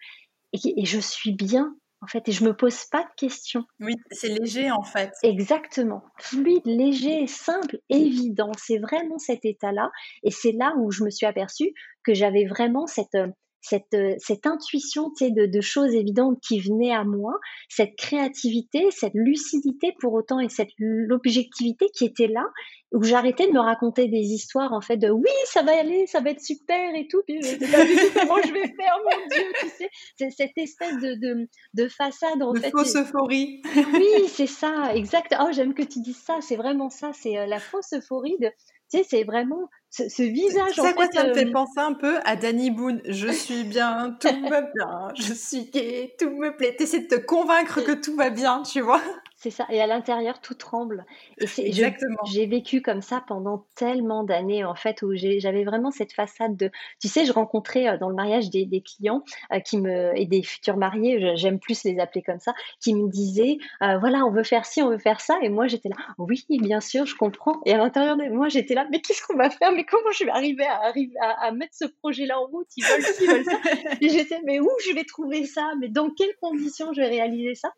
[0.53, 3.65] et, je suis bien, en fait, et je me pose pas de questions.
[3.81, 5.13] Oui, c'est léger, en fait.
[5.23, 6.05] Exactement.
[6.21, 8.53] Fluide, léger, simple, évident.
[8.57, 9.91] C'est vraiment cet état-là.
[10.23, 11.73] Et c'est là où je me suis aperçue
[12.05, 13.17] que j'avais vraiment cette,
[13.65, 17.33] cette, euh, cette intuition de, de choses évidentes qui venaient à moi,
[17.71, 22.45] cette créativité, cette lucidité pour autant et cette l'objectivité qui était là,
[22.93, 26.21] où j'arrêtais de me raconter des histoires en fait de oui ça va aller, ça
[26.21, 29.45] va être super et tout, puis je du tout comment je vais faire, mon Dieu,
[29.61, 32.71] tu sais, c'est cette espèce de, de, de façade en de fait.
[32.71, 33.63] fausse euphorie.
[33.95, 35.35] oui, c'est ça, exact.
[35.41, 38.51] Oh j'aime que tu dises ça, c'est vraiment ça, c'est euh, la fausse euphorie de
[38.95, 40.79] tu sais, c'est vraiment ce, visage.
[40.79, 43.01] en quoi ça me fait euh, penser un peu à Danny Boone.
[43.09, 46.77] Je suis bien, tout va bien, je suis gay, tout me plaît.
[46.77, 49.01] T'essaies de te convaincre que tout va bien, tu vois.
[49.45, 49.67] C'est ça.
[49.69, 51.05] Et à l'intérieur, tout tremble.
[51.37, 52.17] Et Exactement.
[52.33, 56.71] J'ai vécu comme ça pendant tellement d'années, en fait, où j'avais vraiment cette façade de.
[56.99, 60.43] Tu sais, je rencontrais euh, dans le mariage des, clients euh, qui me, et des
[60.43, 64.45] futurs mariés, j'aime plus les appeler comme ça, qui me disaient euh, voilà, on veut
[64.45, 65.37] faire ci, on veut faire ça.
[65.43, 67.61] Et moi, j'étais là oui, bien sûr, je comprends.
[67.67, 69.73] Et à l'intérieur de moi, j'étais là mais qu'est-ce qu'on va faire?
[69.73, 72.69] Mais comment je vais arriver à, arriver à, mettre ce projet-là en route?
[72.79, 73.59] Ils veulent ci, ils veulent ça.
[74.01, 75.71] Et j'étais mais où je vais trouver ça?
[75.81, 77.75] Mais dans quelles conditions je vais réaliser ça?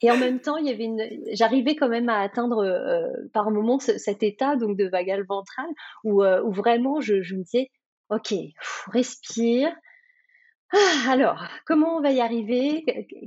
[0.00, 3.50] Et en même temps, il y avait une, j'arrivais quand même à atteindre euh, par
[3.50, 5.66] moments cet état donc de vagal ventral
[6.04, 7.70] où, euh, où vraiment je, je, me disais,
[8.08, 8.34] ok,
[8.92, 9.74] respire.
[10.72, 12.84] Ah, alors, comment on va y arriver?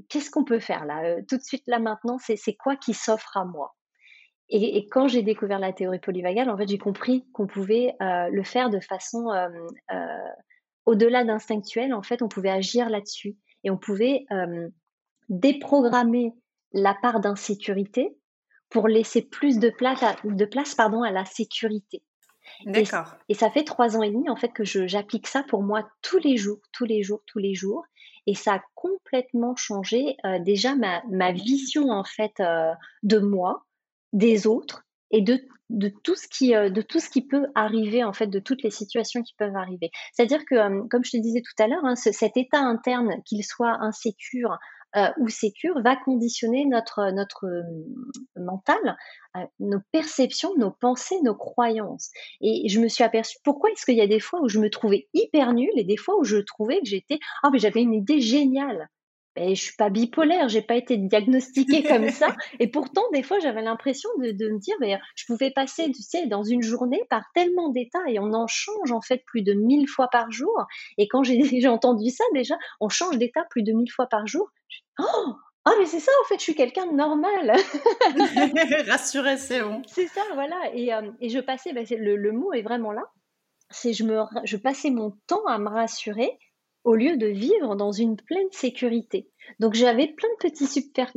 [0.08, 1.04] Qu'est-ce qu'on peut faire là?
[1.04, 3.76] Euh, Tout de suite là maintenant, c'est quoi qui s'offre à moi?
[4.54, 8.70] Et, quand j'ai découvert la théorie polyvagale, en fait, j'ai compris qu'on pouvait le faire
[8.70, 9.28] de façon
[10.86, 11.94] au-delà d'instinctuelle.
[11.94, 14.26] En fait, on pouvait agir là-dessus et on pouvait
[15.30, 16.34] déprogrammer
[16.74, 18.16] la part d'insécurité
[18.70, 22.02] pour laisser plus de place, à, de place pardon, à la sécurité.
[22.66, 23.16] D'accord.
[23.30, 26.20] Et, ça fait trois ans et demi en fait que j'applique ça pour moi tous
[26.20, 27.84] les jours, tous les jours, tous les jours.
[28.28, 32.72] Et ça a complètement changé euh, déjà ma, ma, vision en fait euh,
[33.04, 33.66] de moi,
[34.14, 38.04] des autres et de, de tout ce qui euh, de tout ce qui peut arriver
[38.04, 39.90] en fait de toutes les situations qui peuvent arriver.
[40.14, 43.78] C'est-à-dire que comme je te disais tout à l'heure, hein, cet état interne qu'il soit
[43.82, 44.58] insécure,
[44.95, 47.63] euh, ou sécure va conditionner notre, notre euh,
[48.36, 48.97] mental,
[49.38, 52.12] euh, nos perceptions, nos pensées, nos croyances.
[52.41, 54.69] Et je me suis aperçue, pourquoi est-ce qu'il y a des fois où je me
[54.69, 57.93] trouvais hyper nulle et des fois où je trouvais que j'étais, ah, mais j'avais une
[57.93, 58.89] idée géniale.
[59.36, 62.36] Ben, je suis pas bipolaire, j'ai pas été diagnostiquée comme ça.
[62.60, 66.02] Et pourtant, des fois, j'avais l'impression de, de, me dire, mais je pouvais passer, tu
[66.02, 69.54] sais, dans une journée par tellement d'états et on en change en fait plus de
[69.54, 70.65] mille fois par jour.
[70.98, 74.50] Et quand j'ai entendu ça déjà, on change d'état plus de mille fois par jour.
[75.00, 77.54] Oh ah, mais c'est ça, en fait, je suis quelqu'un de normal.
[78.89, 79.84] Rassuré, c'est bon.
[79.86, 80.58] C'est ça, voilà.
[80.74, 83.04] Et, euh, et je passais, ben, le, le, mot est vraiment là.
[83.70, 86.39] C'est je me, je passais mon temps à me rassurer
[86.84, 89.30] au lieu de vivre dans une pleine sécurité.
[89.60, 90.67] Donc j'avais plein de petits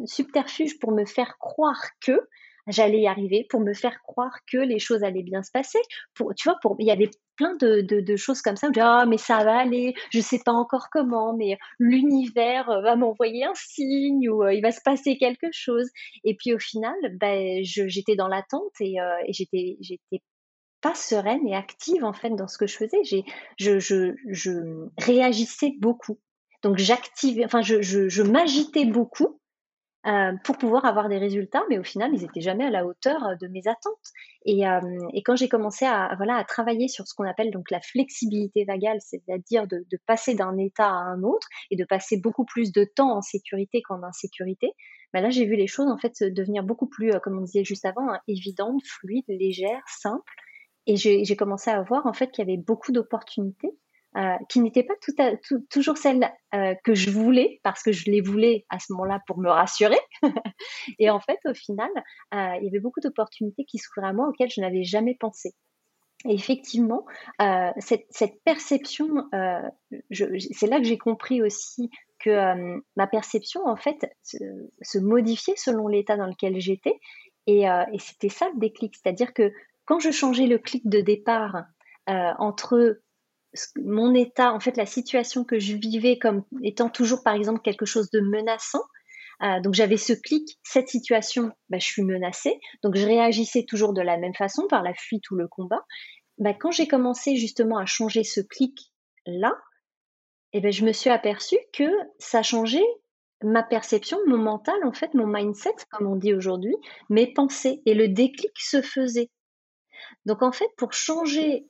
[0.06, 2.20] subterfuges pour me faire croire que,
[2.66, 5.80] j'allais y arriver, pour me faire croire que les choses allaient bien se passer.
[6.16, 8.68] Tu vois, il y avait plein de, choses comme ça.
[8.74, 13.44] Je ah, mais ça va aller, je sais pas encore comment, mais l'univers va m'envoyer
[13.44, 15.88] un signe ou euh, il va se passer quelque chose.
[16.24, 20.22] Et puis au final, ben, j'étais dans l'attente et, euh, et j'étais
[20.84, 23.02] pas sereine et active en fait dans ce que je faisais.
[23.04, 23.24] J'ai,
[23.58, 24.52] je, je, je
[24.98, 26.18] réagissais beaucoup.
[26.62, 29.40] Donc j'activais, enfin je, je, m'agitais beaucoup
[30.06, 33.24] euh, pour pouvoir avoir des résultats, mais au final, ils n'étaient jamais à la hauteur
[33.24, 33.94] euh, de mes attentes.
[34.44, 34.80] Et, euh,
[35.14, 38.66] et quand j'ai commencé à, voilà, à travailler sur ce qu'on appelle donc la flexibilité
[38.66, 42.72] vagale, c'est-à-dire de, de, passer d'un état à un autre et de passer beaucoup plus
[42.72, 44.72] de temps en sécurité qu'en insécurité,
[45.14, 47.86] ben là, j'ai vu les choses en fait devenir beaucoup plus, comme on disait juste
[47.86, 50.43] avant, hein, évidentes, fluides, légères, simples.
[50.86, 53.74] Et j'ai commencé à voir en fait qu'il y avait beaucoup d'opportunités
[54.16, 54.94] euh, qui n'étaient pas
[55.70, 59.38] toujours celles euh, que je voulais, parce que je les voulais à ce moment-là pour
[59.38, 59.98] me rassurer.
[61.00, 61.90] et en fait, au final,
[62.32, 65.52] euh, il y avait beaucoup d'opportunités qui s'ouvraient à moi auxquelles je n'avais jamais pensé.
[66.26, 67.04] Et effectivement,
[67.78, 68.06] cette,
[68.44, 69.28] perception,
[70.10, 74.38] c'est là que j'ai compris aussi que ma perception, en fait, se,
[74.80, 76.98] se modifiait selon l'état dans lequel j'étais.
[77.46, 78.94] Et, et c'était ça le déclic.
[78.94, 79.52] C'est-à-dire que
[79.86, 81.64] quand je changeais le clic de départ
[82.06, 83.00] entre
[83.76, 87.86] mon état, en fait, la situation que je vivais comme étant toujours, par exemple, quelque
[87.86, 88.82] chose de menaçant.
[89.42, 92.60] Euh, donc j'avais ce clic, cette situation, bah, je suis menacée.
[92.82, 95.84] Donc je réagissais toujours de la même façon par la fuite ou le combat.
[96.38, 98.92] Bah, quand j'ai commencé justement à changer ce clic
[99.26, 99.52] là,
[100.52, 102.86] eh ben, je me suis aperçue que ça changeait
[103.42, 106.74] ma perception, mon mental, en fait, mon mindset, comme on dit aujourd'hui,
[107.10, 107.82] mes pensées.
[107.86, 109.30] Et le déclic se faisait.
[110.26, 111.66] Donc en fait, pour changer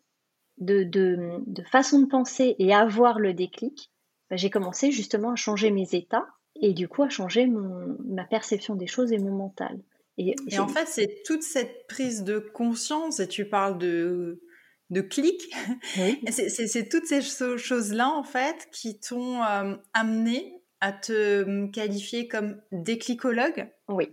[0.58, 3.90] de, de, façon de penser et avoir le déclic,
[4.30, 6.26] bah, j'ai commencé justement à changer mes états
[6.56, 9.80] et du coup à changer mon, ma perception des choses et mon mental.
[10.16, 14.40] Et, en fait, c'est toute cette prise de conscience, et tu parles de,
[14.90, 15.42] de clic,
[16.30, 23.68] c'est toutes ces choses-là, en fait, qui t'ont euh, amené à te qualifier comme déclicologue?
[23.88, 24.10] Oui,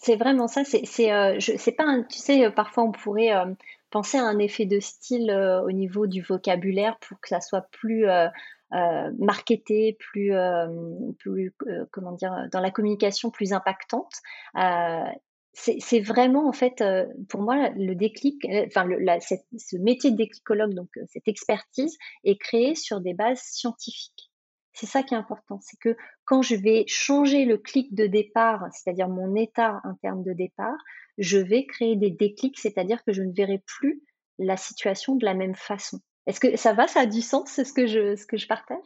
[0.00, 0.64] c'est vraiment ça.
[0.64, 1.38] C'est euh,
[1.76, 3.46] pas un, tu sais, parfois on pourrait euh,
[3.90, 7.66] penser à un effet de style euh, au niveau du vocabulaire pour que ça soit
[7.72, 8.28] plus euh,
[8.74, 10.66] euh marketé, plus, euh,
[11.18, 11.54] plus
[11.90, 14.12] comment dire, dans la communication plus impactante.
[15.54, 16.84] c'est vraiment en fait
[17.28, 18.86] pour moi le déclic, enfin
[19.56, 24.27] ce métier de déclicologue, donc cette expertise est créée sur des bases scientifiques.
[24.78, 28.68] C'est ça qui est important, c'est que quand je vais changer le clic de départ,
[28.70, 30.76] c'est-à-dire mon état interne de départ,
[31.18, 34.02] je vais créer des déclics, c'est-à-dire que je ne verrai plus
[34.38, 35.98] la situation de la même façon.
[36.28, 38.78] Est-ce que ça va, ça a du sens, ce que je, ce que je partage?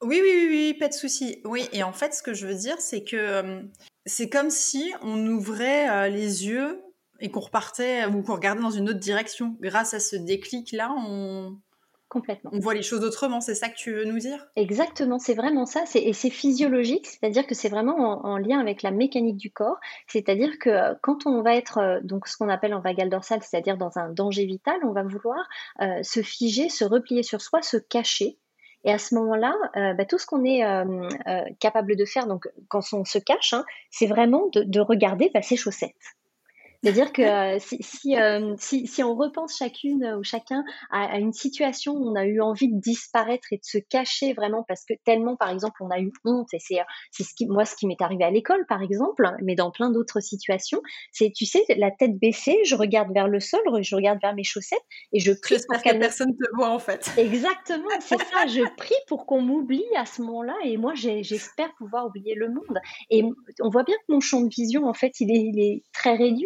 [0.00, 1.42] Oui, oui, oui, pas de souci.
[1.44, 3.62] Oui, et en fait, ce que je veux dire, c'est que euh,
[4.06, 6.82] c'est comme si on ouvrait euh, les yeux
[7.20, 9.58] et qu'on repartait ou qu'on regardait dans une autre direction.
[9.60, 11.58] Grâce à ce déclic-là, on,
[12.14, 12.50] Complètement.
[12.54, 14.46] On voit les choses autrement, c'est ça que tu veux nous dire?
[14.54, 15.82] Exactement, c'est vraiment ça.
[15.96, 19.80] Et c'est physiologique, c'est-à-dire que c'est vraiment en, lien avec la mécanique du corps.
[20.06, 23.40] C'est-à-dire que euh, quand on va être, euh, donc ce qu'on appelle en vagal dorsal,
[23.42, 25.44] c'est-à-dire dans un danger vital, on va vouloir
[25.82, 28.38] euh, se figer, se replier sur soi, se cacher.
[28.84, 30.62] Et à ce moment-là, bah, tout ce qu'on est
[31.58, 35.56] capable de faire, donc quand on se cache, hein, c'est vraiment de, regarder bah, ses
[35.56, 35.94] chaussettes.
[36.84, 41.94] C'est-à-dire que euh, si, euh, si, si, on repense chacune ou chacun à, une situation
[41.94, 45.34] où on a eu envie de disparaître et de se cacher vraiment parce que tellement,
[45.34, 46.84] par exemple, on a eu honte, et c'est
[47.22, 50.20] ce qui, moi ce qui m'est arrivé à l'école, par exemple, mais dans plein d'autres
[50.20, 54.34] situations, c'est, tu sais, la tête baissée, je regarde vers le sol, je regarde vers
[54.34, 57.10] mes chaussettes et je prie pour que personne te voit en fait.
[57.16, 62.04] Exactement, c'est ça, je prie pour qu'on m'oublie à ce moment-là et moi j'espère pouvoir
[62.04, 62.78] oublier le monde.
[63.08, 63.24] Et
[63.62, 66.14] on voit bien que mon champ de vision, en fait, il est, il est très
[66.14, 66.44] réduit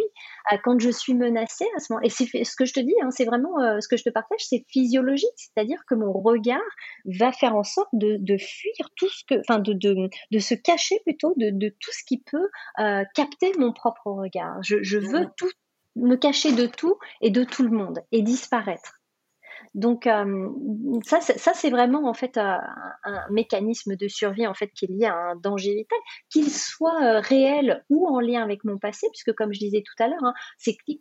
[0.64, 2.02] quand je suis menacée à ce moment.
[2.04, 4.10] Et c'est ce que je te dis, hein, c'est vraiment euh, ce que je te
[4.10, 6.60] partage, c'est physiologique, c'est-à-dire que mon regard
[7.04, 10.54] va faire en sorte de, de fuir tout ce que, enfin, de, de, de, se
[10.54, 12.48] cacher plutôt de, de tout ce qui peut
[12.78, 14.62] euh, capter mon propre regard.
[14.62, 15.50] Je, je veux tout
[15.96, 18.97] me cacher de tout et de tout le monde et disparaître.
[19.74, 20.48] Donc euh,
[21.04, 22.60] ça, ça c'est vraiment en fait un,
[23.30, 25.98] mécanisme de survie en fait qui est lié à un danger vital,
[26.30, 30.02] qu'il soit euh, réel ou en lien avec mon passé, puisque comme je disais tout
[30.02, 31.00] à l'heure, hein, ces clics,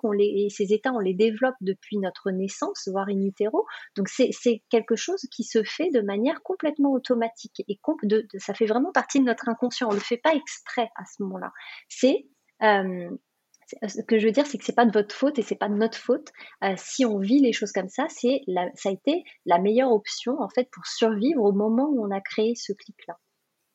[0.50, 3.66] ces états, on les développe depuis notre naissance, voire in utero.
[3.96, 7.80] Donc c'est quelque chose qui se fait de manière complètement automatique et
[8.38, 9.90] ça fait vraiment partie de notre inconscient.
[9.90, 11.52] On le fait pas exprès à ce moment-là.
[11.90, 12.26] C'est
[12.64, 13.10] euh,
[13.88, 15.70] ce que je veux dire, c'est que c'est pas de votre faute et c'est pas
[15.70, 16.30] de notre faute.
[16.64, 18.42] Euh, si on vit les choses comme ça, c'est
[18.76, 22.22] ça a été la meilleure option en fait pour survivre au moment où on a
[22.22, 23.18] créé ce clic-là.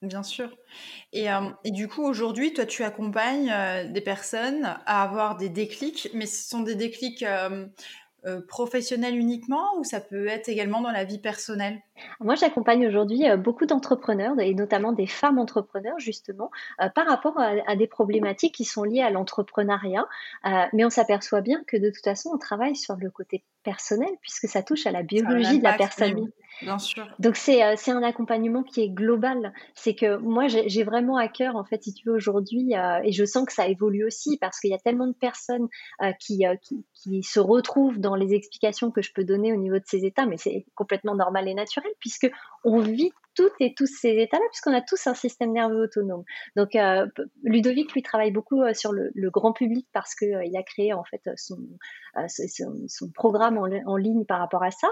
[0.02, 0.50] Bien sûr.
[1.12, 1.26] Et,
[1.62, 3.54] et du coup, aujourd'hui, toi, tu accompagnes
[3.92, 7.66] des personnes à avoir des déclics, mais ce sont des déclics euh,
[8.48, 11.80] professionnel uniquement ou ça peut être également dans la vie personnelle?
[12.20, 16.50] Moi, j'accompagne aujourd'hui euh, beaucoup d'entrepreneurs et notamment des femmes entrepreneurs justement
[16.80, 20.06] euh, par rapport à, des problématiques qui sont liées à l'entrepreneuriat.
[20.72, 24.48] mais on s'aperçoit bien que de toute façon, on travaille sur le côté personnel puisque
[24.48, 26.28] ça touche à la biologie de la personne.
[26.60, 27.08] Bien sûr.
[27.18, 29.52] Donc c'est euh, c'est un accompagnement qui est global.
[29.74, 33.12] C'est que moi j'ai vraiment à cœur en fait si tu veux aujourd'hui euh, et
[33.12, 35.68] je sens que ça évolue aussi parce qu'il y a tellement de personnes
[36.02, 39.76] euh, qui, qui, qui se retrouvent dans les explications que je peux donner au niveau
[39.76, 42.30] de ces états, mais c'est complètement normal et naturel puisque
[42.64, 46.24] on vit toutes et tous ces états-là, puisqu'on a tous un système nerveux autonome.
[46.56, 47.06] Donc, euh,
[47.42, 51.04] Ludovic, lui, travaille beaucoup euh, sur le, grand public parce qu'il euh, a créé, en
[51.04, 51.56] fait, son,
[53.14, 54.88] programme en, ligne par rapport à ça.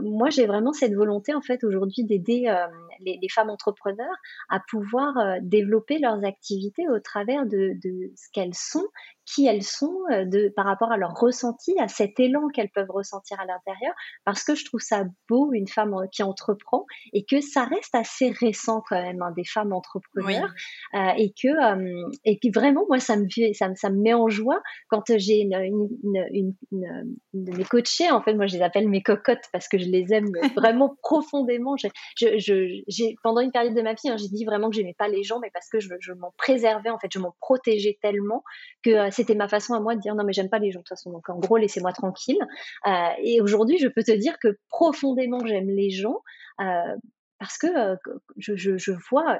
[0.00, 2.54] moi, j'ai vraiment cette volonté, en fait, aujourd'hui, d'aider
[3.00, 4.16] les, femmes entrepreneurs
[4.50, 7.74] à pouvoir développer leurs activités au travers de
[8.16, 8.86] ce qu'elles sont
[9.26, 12.90] qui elles sont euh, de, par rapport à leur ressenti, à cet élan qu'elles peuvent
[12.90, 13.94] ressentir à l'intérieur,
[14.24, 18.30] parce que je trouve ça beau, une femme qui entreprend, et que ça reste assez
[18.30, 20.52] récent quand même, hein, des femmes entrepreneurs,
[20.94, 24.28] euh, et, que, euh, et que vraiment, moi, ça me, ça, ça me met en
[24.28, 25.88] joie quand j'ai une, une,
[26.32, 29.78] une, une, de mes coachés, en fait, moi, je les appelle mes cocottes, parce que
[29.78, 31.76] je les aime vraiment profondément.
[31.76, 35.08] Je, je, pendant une période de ma vie, hein, j'ai dit vraiment que j'aimais pas
[35.08, 38.42] les gens, mais parce que je, je m'en préservais, en fait, je m'en protégeais tellement
[38.82, 40.84] que c'était ma façon à moi de dire non mais j'aime pas les gens de
[40.84, 42.38] toute façon donc en gros laissez-moi tranquille
[42.86, 42.90] euh,
[43.22, 46.20] et aujourd'hui je peux te dire que profondément j'aime les gens
[46.60, 46.96] euh,
[47.38, 47.96] parce que euh,
[48.36, 49.38] je, vois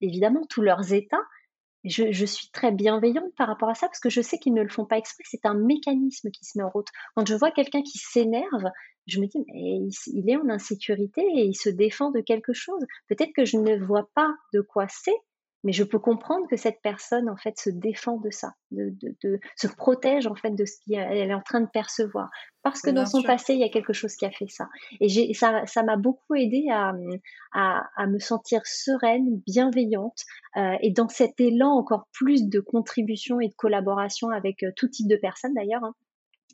[0.00, 1.22] évidemment tous leurs états
[1.84, 4.68] je, suis très bienveillante par rapport à ça parce que je sais qu'ils ne le
[4.68, 5.22] font pas exprès.
[5.24, 6.88] C'est un mécanisme qui se met en route.
[7.14, 8.70] Quand je vois quelqu'un qui s'énerve,
[9.06, 12.84] je me dis, mais il, est en insécurité et il se défend de quelque chose.
[13.08, 15.16] Peut-être que je ne vois pas de quoi c'est,
[15.64, 18.94] mais je peux comprendre que cette personne en fait se défend de ça, de,
[19.56, 22.30] se protège en fait de ce qu'elle est en train de percevoir,
[22.62, 24.68] parce que dans son passé il y a quelque chose qui a fait ça.
[25.00, 26.92] Et ça, ça m'a beaucoup aidé à,
[27.52, 30.22] à, me sentir sereine, bienveillante,
[30.56, 34.88] euh, et dans cet élan encore plus de contribution et de collaboration avec euh, tout
[34.88, 35.84] type de personnes d'ailleurs.
[35.84, 35.94] Hein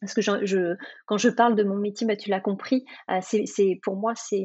[0.02, 0.74] parce que je,
[1.06, 4.44] quand je parle de mon métier, bah, tu l'as compris, euh, c'est, pour moi, c'est,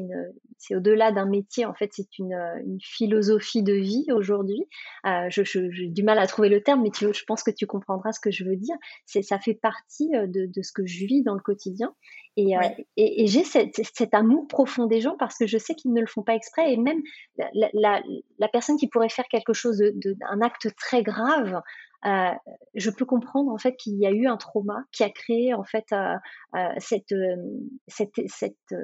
[0.70, 2.36] au-delà d'un métier, en fait, c'est une,
[2.80, 4.62] philosophie de vie aujourd'hui.
[5.04, 8.12] Euh, j'ai du mal à trouver le terme, mais tu, je pense que tu comprendras
[8.12, 8.76] ce que je veux dire.
[9.04, 11.92] C'est, ça fait partie euh, de, ce que je vis dans le quotidien.
[12.36, 12.54] Et,
[12.96, 16.22] et, j'ai cet amour profond des gens parce que je sais qu'ils ne le font
[16.22, 16.72] pas exprès.
[16.72, 17.02] Et même
[17.36, 18.00] la,
[18.38, 21.60] la, personne qui pourrait faire quelque chose, de, un acte très grave,
[22.06, 22.30] euh,
[22.74, 25.64] je peux comprendre en fait qu'il y a eu un trauma qui a créé en
[25.64, 26.14] fait euh,
[26.54, 27.14] euh, cette,
[27.88, 28.74] cette, cette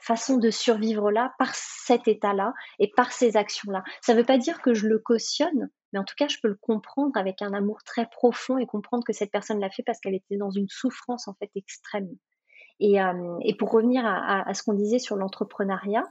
[0.00, 3.82] façon de survivre là par cet état-là et par ces actions-là.
[4.02, 6.48] Ça ne veut pas dire que je le cautionne, mais en tout cas je peux
[6.48, 9.98] le comprendre avec un amour très profond et comprendre que cette personne l'a fait parce
[9.98, 12.08] qu'elle était dans une souffrance en fait extrême.
[12.80, 12.96] Et,
[13.44, 16.02] et pour revenir à ce qu'on disait sur l'entrepreneuriat,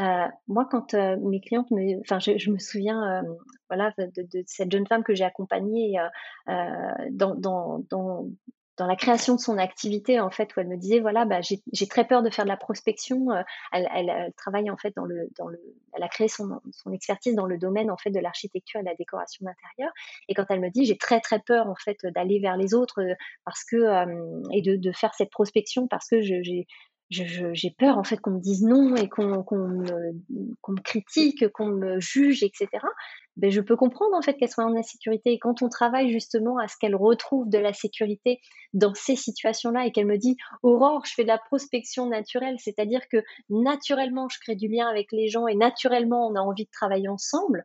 [0.00, 3.34] euh, moi, quand euh, mes clientes me, enfin, je, me souviens, euh,
[3.70, 5.96] voilà, de, cette jeune femme que j'ai accompagnée
[6.46, 8.26] dans,
[8.78, 12.06] la création de son activité, en fait, où elle me disait, voilà, bah, j'ai très
[12.06, 13.28] peur de faire de la prospection.
[13.72, 15.30] Elle, travaille en fait dans le,
[15.94, 18.88] elle a créé son, son expertise dans le domaine en fait de l'architecture et de
[18.88, 19.92] la décoration d'intérieur.
[20.28, 23.02] Et quand elle me dit, j'ai très très peur en fait d'aller vers les autres
[23.46, 23.76] parce que
[24.52, 26.66] et de, de faire cette prospection parce que j'ai
[27.10, 32.42] j'ai peur en fait qu'on me dise non et qu'on me, critique, qu'on me juge,
[32.42, 32.68] etc.
[33.36, 35.32] Ben, je peux comprendre en fait qu'elle soit en insécurité.
[35.32, 38.40] Et quand on travaille justement à ce qu'elle retrouve de la sécurité
[38.72, 43.08] dans ces situations-là et qu'elle me dit Aurore, je fais de la prospection naturelle, c'est-à-dire
[43.08, 43.18] que
[43.50, 47.08] naturellement je crée du lien avec les gens et naturellement on a envie de travailler
[47.08, 47.62] ensemble,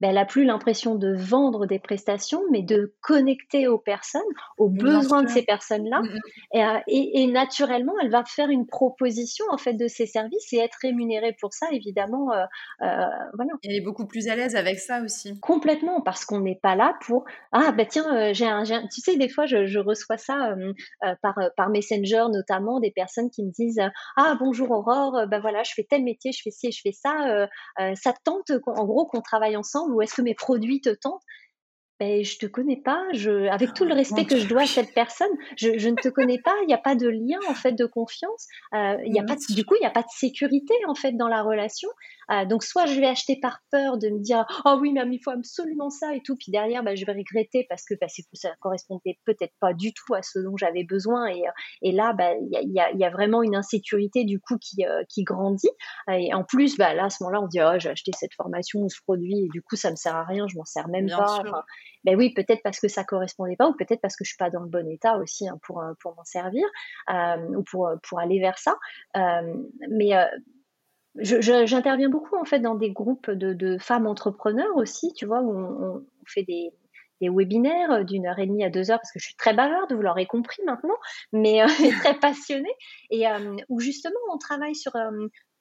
[0.00, 4.22] ben, elle n'a plus l'impression de vendre des prestations, mais de connecter aux personnes,
[4.56, 6.00] aux besoins de ces personnes-là.
[6.00, 6.58] Mm, mm.
[6.60, 10.78] Euh, et, naturellement, elle va faire une proposition en fait de ses services et être
[10.82, 12.32] rémunérée pour ça, évidemment.
[12.32, 12.44] Euh,
[12.82, 13.52] euh, voilà.
[13.62, 15.38] Elle est beaucoup plus à l'aise avec ça aussi.
[15.40, 19.28] Complètement, parce qu'on n'est pas là pour ah ben tiens, j'ai un, tu sais des
[19.28, 20.54] fois je, reçois ça
[21.22, 23.80] par par Messenger notamment des personnes qui me disent
[24.16, 26.92] ah bonjour Aurore, ben voilà je fais tel métier, je fais ci et je fais
[26.92, 27.48] ça,
[27.94, 31.22] ça tente en gros qu'on travaille ensemble ou est-ce que mes produits te tentent?
[32.00, 34.94] Ben, je te connais pas, je, avec tout le respect que je dois à cette
[34.94, 37.72] personne, je, je ne te connais pas, il n'y a pas de lien en fait
[37.72, 40.94] de confiance, euh, y a pas du coup il n'y a pas de sécurité en
[40.94, 41.90] fait dans la relation.
[42.30, 45.18] Euh, donc soit je vais acheter par peur de me dire oh oui mais il
[45.18, 48.50] faut absolument ça et tout, puis derrière ben, je vais regretter parce que ben, ça
[48.60, 51.50] correspondait peut-être pas du tout à ce dont j'avais besoin et, euh,
[51.82, 55.02] et là ben, il y, a, y, a, vraiment une insécurité du coup qui, euh,
[55.08, 55.70] qui grandit.
[56.10, 58.80] Et en plus ben, là à ce moment-là on dit oh j'ai acheté cette formation
[58.80, 61.08] ou ce produit et du coup ça me sert à rien, je m'en sers même
[61.08, 61.42] pas
[62.04, 64.50] ben oui, peut-être parce que ça correspondait pas, ou peut-être parce que je suis pas
[64.50, 66.66] dans le bon état aussi hein, pour euh, pour m'en servir
[67.10, 68.76] euh, ou pour euh, pour aller vers ça.
[69.14, 70.24] Mais euh,
[71.16, 75.50] j'interviens beaucoup en fait dans des groupes de, de, femmes entrepreneurs aussi, tu vois, où
[75.50, 76.70] on, fait des,
[77.20, 79.92] des webinaires d'une heure et demie à deux heures parce que je suis très bavarde,
[79.92, 80.96] vous l'aurez compris maintenant,
[81.32, 81.60] mais
[82.00, 82.74] très passionnée
[83.10, 83.24] et
[83.68, 84.92] où justement on travaille sur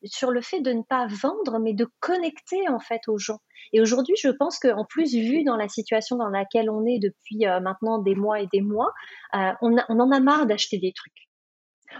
[0.05, 3.39] sur le fait de ne pas vendre, mais de connecter en fait aux gens.
[3.73, 7.45] Et aujourd'hui, je pense qu'en plus, vu dans la situation dans laquelle on est depuis
[7.45, 8.91] euh, maintenant des mois et des mois,
[9.35, 11.13] euh, on, en a marre d'acheter des trucs.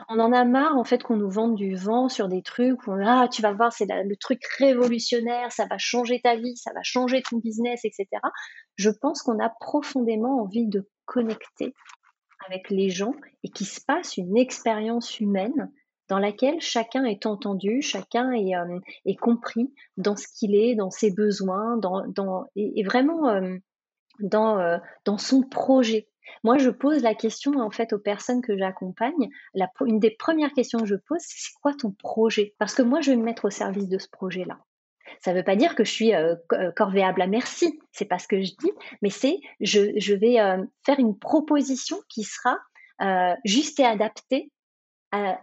[0.08, 2.94] On en a marre en fait qu'on nous vende du vent sur des trucs où
[3.04, 6.84] ah tu vas voir c'est le truc révolutionnaire, ça va changer ta vie, ça va
[6.84, 8.06] changer ton business, etc.
[8.76, 11.74] Je pense qu'on a profondément envie de connecter
[12.48, 15.72] avec les gens et qu'il se passe une expérience humaine
[16.10, 20.90] dans laquelle chacun est entendu, chacun est, euh, est compris dans ce qu'il est, dans
[20.90, 23.56] ses besoins, dans, et, vraiment euh,
[24.20, 26.10] dans, euh, dans son projet.
[26.44, 29.30] Moi, je pose la question en fait aux personnes que j'accompagne.
[29.86, 32.56] Une des premières questions que je pose, c'est quoi ton projet?
[32.58, 34.60] Parce que moi, je vais me mettre au service de ce projet-là.
[35.22, 36.12] Ça ne veut pas dire que je suis
[36.76, 40.36] corvéable à merci, c'est pas ce que je dis, mais c'est je, je vais
[40.86, 42.60] faire une proposition qui sera
[43.44, 44.52] juste et adaptée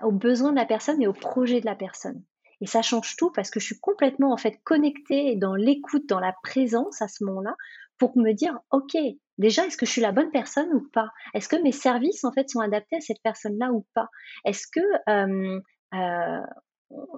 [0.03, 2.23] aux besoins de la personne et au projet de la personne.
[2.61, 6.21] Et ça change tout parce que je suis complètement en fait connectée dans l'écoute, dans
[6.21, 7.55] la présence à ce moment-là
[7.99, 8.97] pour me dire, OK,
[9.39, 11.11] déjà, est-ce que je suis la bonne personne ou pas?
[11.35, 14.09] Est-ce que mes services en fait sont adaptés à cette personne-là ou pas?
[14.45, 15.61] Est-ce que euh,
[15.95, 16.47] euh,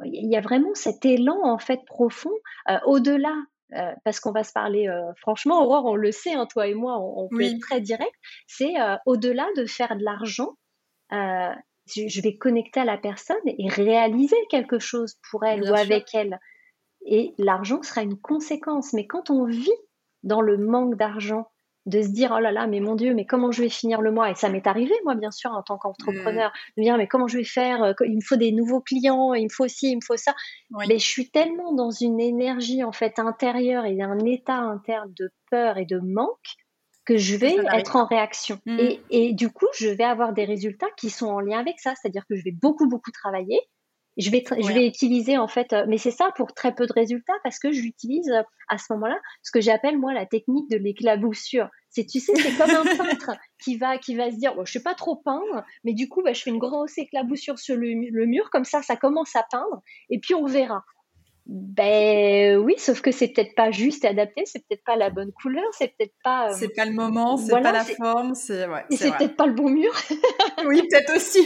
[0.04, 2.32] il y a vraiment cet élan en fait profond
[2.68, 3.34] euh, au-delà
[3.74, 6.74] euh, parce qu'on va se parler euh, franchement, Aurore, on le sait, hein, toi et
[6.74, 8.14] moi, on, on peut être très direct.
[8.46, 8.74] C'est
[9.04, 10.56] au-delà de faire de l'argent,
[11.88, 16.38] je, vais connecter à la personne et réaliser quelque chose pour elle ou avec elle.
[17.06, 18.92] Et l'argent sera une conséquence.
[18.92, 19.70] Mais quand on vit
[20.22, 21.48] dans le manque d'argent,
[21.88, 24.12] de se dire oh là là mais mon dieu mais comment je vais finir le
[24.12, 24.30] mois?
[24.30, 26.72] Et ça m'est arrivé moi bien sûr en tant qu'entrepreneur mmh.
[26.76, 27.82] de me dire mais comment je vais faire?
[27.82, 30.34] Euh, il me faut des nouveaux clients il me faut ci il me faut ça
[30.86, 35.30] mais je suis tellement dans une énergie en fait intérieure et un état interne de
[35.50, 36.56] peur et de manque
[37.08, 38.60] que je vais être en réaction.
[38.66, 38.78] Mmh.
[38.78, 41.94] Et, et, du coup, je vais avoir des résultats qui sont en lien avec ça.
[41.94, 43.58] C'est-à-dire que je vais beaucoup, beaucoup travailler.
[44.18, 46.92] Je vais, je vais utiliser, en fait, euh, mais c'est ça pour très peu de
[46.92, 50.76] résultats parce que j'utilise euh, à ce moment-là ce que j'appelle, moi, la technique de
[50.76, 51.68] l'éclaboussure.
[51.88, 53.30] C'est, tu sais, c'est comme un peintre
[53.62, 56.22] qui va, qui va se dire, bon, je sais pas trop peindre, mais du coup,
[56.22, 59.46] bah, je fais une grosse éclaboussure sur le, le mur, comme ça, ça commence à
[59.50, 59.80] peindre,
[60.10, 60.84] et puis on verra.
[61.48, 65.32] Ben oui, sauf que c'est peut-être pas juste et adapté, c'est peut-être pas la bonne
[65.32, 66.50] couleur, c'est peut-être pas.
[66.50, 68.68] Euh, c'est pas le moment, c'est pas la forme, c'est.
[68.68, 69.90] Ouais, et c'est peut-être pas le bon mur.
[70.66, 71.40] oui, peut-être aussi.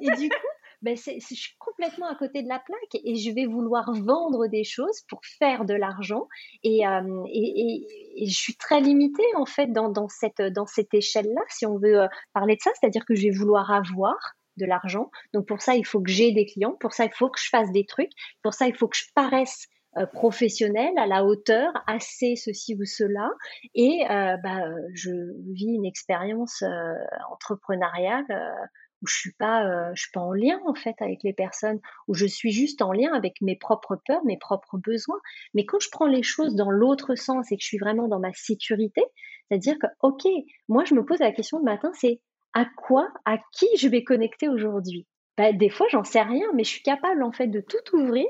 [0.00, 0.48] et du coup,
[0.82, 4.64] ben je suis complètement à côté de la plaque et je vais vouloir vendre des
[4.64, 6.28] choses pour faire de l'argent
[6.62, 10.92] et, euh, et, et, je suis très limitée en fait dans, dans cette dans cette
[10.92, 14.66] échelle-là, si on veut euh, parler de ça, c'est-à-dire que je vais vouloir avoir de
[14.66, 15.10] l'argent.
[15.32, 16.76] Donc pour ça, il faut que j'ai des clients.
[16.80, 18.10] Pour ça, il faut que je fasse des trucs.
[18.42, 19.66] Pour ça, il faut que je paraisse
[19.98, 23.30] euh, professionnelle, à la hauteur, assez ceci ou cela.
[23.74, 25.10] Et euh, bah, je
[25.52, 26.94] vis une expérience euh,
[27.30, 28.66] entrepreneuriale euh,
[29.02, 32.14] où je suis pas, je suis pas en lien en fait avec les personnes, où
[32.14, 35.18] je suis juste en lien avec mes propres peurs, mes propres besoins.
[35.54, 38.20] Mais quand je prends les choses dans l'autre sens et que je suis vraiment dans
[38.20, 39.02] ma sécurité,
[39.48, 40.22] c'est-à-dire que ok,
[40.68, 42.20] moi je me pose la question le matin, c'est
[42.54, 45.06] à quoi, à qui je vais connecter aujourd'hui?
[45.36, 48.26] Bah, Des fois, j'en sais rien, mais je suis capable en fait de tout ouvrir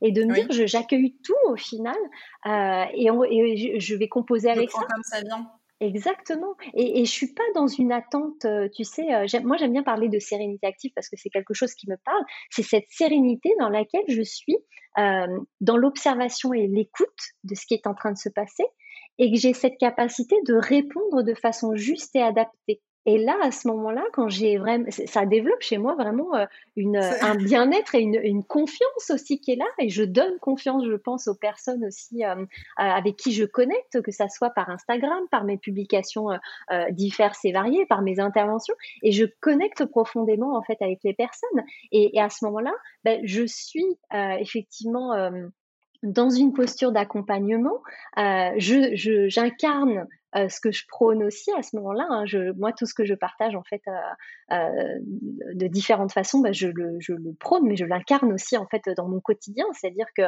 [0.00, 1.96] et de me dire dire j'accueille tout au final
[2.46, 4.80] euh, et, et, je vais composer avec ça.
[4.80, 5.50] comme ça vient.
[5.80, 6.56] Exactement.
[6.74, 9.84] Et, et je suis pas dans une attente, euh, tu sais, euh, moi j'aime bien
[9.84, 12.22] parler de sérénité active parce que c'est quelque chose qui me parle.
[12.50, 14.56] C'est cette sérénité dans laquelle je suis
[14.98, 15.26] euh,
[15.60, 17.08] dans l'observation et l'écoute
[17.44, 18.64] de ce qui est en train de se passer
[19.18, 22.80] et que j'ai cette capacité de répondre de façon juste et adaptée.
[23.08, 26.44] Et là, à ce moment-là, quand j'ai vraiment, ça développe chez moi vraiment euh,
[26.76, 29.64] une, un bien-être et une, une, confiance aussi qui est là.
[29.78, 32.44] Et je donne confiance, je pense, aux personnes aussi euh,
[32.76, 37.52] avec qui je connecte, que ça soit par Instagram, par mes publications euh, diverses et
[37.52, 38.74] variées, par mes interventions.
[39.02, 41.64] Et je connecte profondément en fait avec les personnes.
[41.92, 45.14] Et, et à ce moment-là, ben, je suis effectivement
[46.02, 47.82] dans une posture d'accompagnement,
[48.18, 52.06] euh, je, j'incarne euh, ce que je prône aussi à ce moment-là.
[52.10, 52.24] Hein.
[52.56, 54.98] Moi, tout ce que je partage en fait euh, euh
[55.54, 58.82] de différentes façons, bah, je, le, je, le, prône, mais je l'incarne aussi en fait
[58.96, 59.64] dans mon quotidien.
[59.72, 60.22] C'est-à-dire que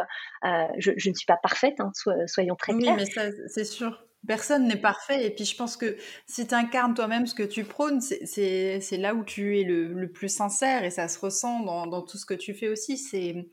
[0.79, 1.93] je, ne suis pas parfaite, hein,
[2.27, 2.97] soyons très clairs.
[2.97, 4.07] Oui, mais ça, c'est sûr.
[4.27, 5.25] Personne n'est parfait.
[5.25, 5.97] Et puis, je pense que
[6.27, 10.11] si tu incarnes toi-même ce que tu prônes, c'est là où tu es le, le,
[10.11, 12.99] plus sincère et ça se ressent dans, dans tout ce que tu fais aussi.
[12.99, 13.49] C'est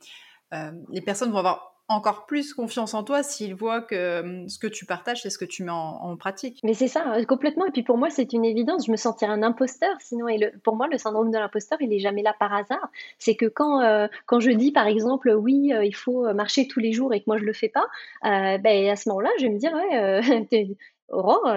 [0.90, 4.68] les personnes vont avoir encore plus confiance en toi s'ils voient que hum, ce que
[4.68, 6.60] tu partages, c'est ce que tu mets en, pratique.
[6.64, 7.66] Mais c'est ça, hein, complètement.
[7.66, 8.88] Et puis pour moi, c'est une évidence.
[8.88, 9.96] Je me sentirais un imposteur.
[10.00, 12.90] Sinon, et pour moi, le syndrome de l'imposteur, il n'est jamais là par hasard.
[13.20, 16.80] C'est que quand, euh, quand je dis, par exemple, oui, euh, il faut marcher tous
[16.80, 17.86] les jours et que moi, je le fais pas,
[18.26, 20.76] euh, ben, à ce moment-là, je vais me dire, ouais,
[21.10, 21.48] Aurore,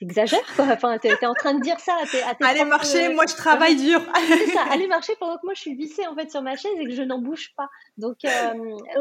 [0.00, 0.66] t'exagères quoi.
[0.72, 3.36] Enfin, t'es es en train de dire ça à tes, à Allez marcher, moi je
[3.36, 4.00] travaille dur.
[4.26, 6.72] c'est ça, allez marcher pendant que moi je suis vissée en fait sur ma chaise
[6.80, 7.68] et que je n'en bouge pas.
[7.98, 8.28] Donc euh,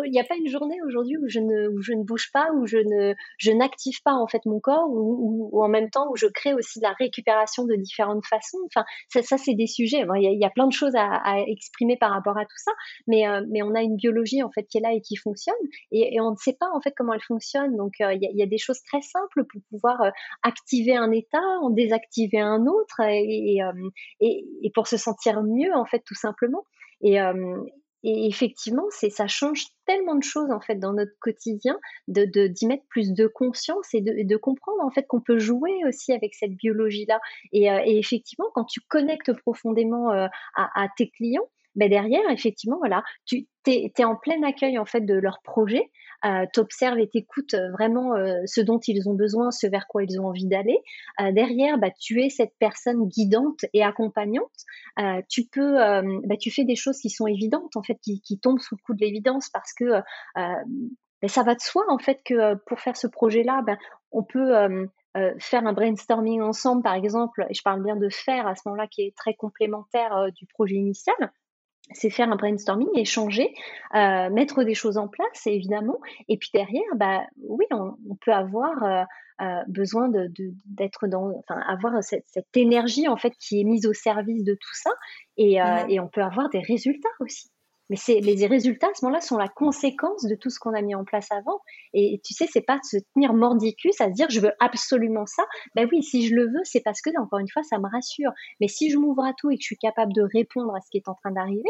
[0.06, 2.50] il n'y a pas une journée aujourd'hui où je ne où je ne bouge pas,
[2.54, 6.18] où je ne je n'active pas en fait mon corps, ou, en même temps où
[6.18, 8.60] je crée aussi de la récupération de différentes façons.
[8.68, 10.06] Enfin, ça, ça c'est des sujets.
[10.16, 12.72] Il y, y, a plein de choses à, à, exprimer par rapport à tout ça,
[13.08, 15.56] mais euh, mais on a une biologie en fait qui est là et qui fonctionne,
[15.92, 17.78] et, et on ne sait pas en fait comment elle fonctionne.
[17.78, 20.12] Donc euh, il y, y, a des choses très simples pour pouvoir
[20.44, 25.74] activer un état, en désactiver un autre, et, euh, et, et, pour se sentir mieux
[25.74, 26.64] en fait tout simplement.
[27.02, 27.58] Et, euh,
[28.04, 31.78] et effectivement, c'est ça change tellement de choses en fait dans notre quotidien,
[32.08, 35.74] de d'y mettre plus de conscience et de, de comprendre en fait qu'on peut jouer
[35.86, 37.20] aussi avec cette biologie là.
[37.52, 40.12] Et, euh, et, effectivement, quand tu connectes profondément
[40.56, 41.50] à, tes clients,
[41.88, 45.90] derrière, effectivement, voilà, tu es, en plein accueil en fait de leur projet
[46.26, 50.04] euh, t'observes et t'écoutes euh, vraiment euh, ce dont ils ont besoin, ce vers quoi
[50.04, 50.78] ils ont envie d'aller.
[51.22, 54.52] Euh, derrière, bah, tu es cette personne guidante et accompagnante.
[55.30, 55.76] tu peux,
[56.26, 58.94] bah, tu fais des choses qui sont évidentes en fait, qui, tombent sous le coup
[58.94, 60.02] de l'évidence parce que
[60.36, 63.78] ben, ça va de soi en fait que pour faire ce projet-là, ben,
[64.12, 64.54] on peut
[65.40, 68.88] faire un brainstorming ensemble, par exemple, et je parle bien de faire à ce moment-là
[68.88, 71.32] qui est très complémentaire du projet initial,
[71.92, 73.54] c'est faire un brainstorming, échanger,
[73.96, 76.00] euh, mettre des choses en place, évidemment.
[76.28, 79.04] Et puis derrière, bah oui, on, peut avoir euh,
[79.42, 80.32] euh, besoin de,
[80.66, 84.54] d'être dans, enfin, avoir cette, cette, énergie en fait qui est mise au service de
[84.54, 84.92] tout ça,
[85.38, 87.50] et, et on peut avoir des résultats aussi.
[87.90, 90.96] Mais les résultats à ce moment-là sont la conséquence de tout ce qu'on a mis
[90.96, 91.60] en place avant.
[91.94, 95.26] Et tu sais, c'est pas de se tenir mordicus à se dire je veux absolument
[95.26, 95.44] ça.
[95.76, 98.32] Ben oui, si je le veux, c'est parce que encore une fois, ça me rassure.
[98.60, 100.90] Mais si je m'ouvre à tout et que je suis capable de répondre à ce
[100.92, 101.70] qui est en train d'arriver,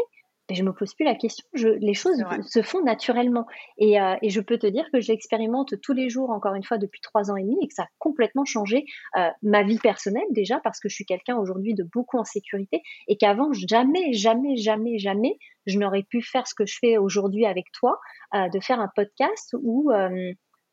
[0.50, 1.46] ben je me pose plus la question.
[1.54, 3.46] Je, les choses se font naturellement.
[3.78, 6.64] Et, euh, et, je peux te dire que je l'expérimente tous les jours, encore une
[6.64, 8.84] fois, depuis trois ans et demi, et que ça a complètement changé
[9.16, 12.82] euh, ma vie personnelle déjà, parce que je suis quelqu'un aujourd'hui de beaucoup en sécurité,
[13.06, 17.46] et qu'avant, jamais, jamais, jamais, jamais, je n'aurais pu faire ce que je fais aujourd'hui
[17.46, 18.00] avec toi,
[18.34, 19.92] euh, de faire un podcast où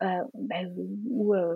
[0.04, 0.74] euh, euh, ben,
[1.10, 1.56] ou euh,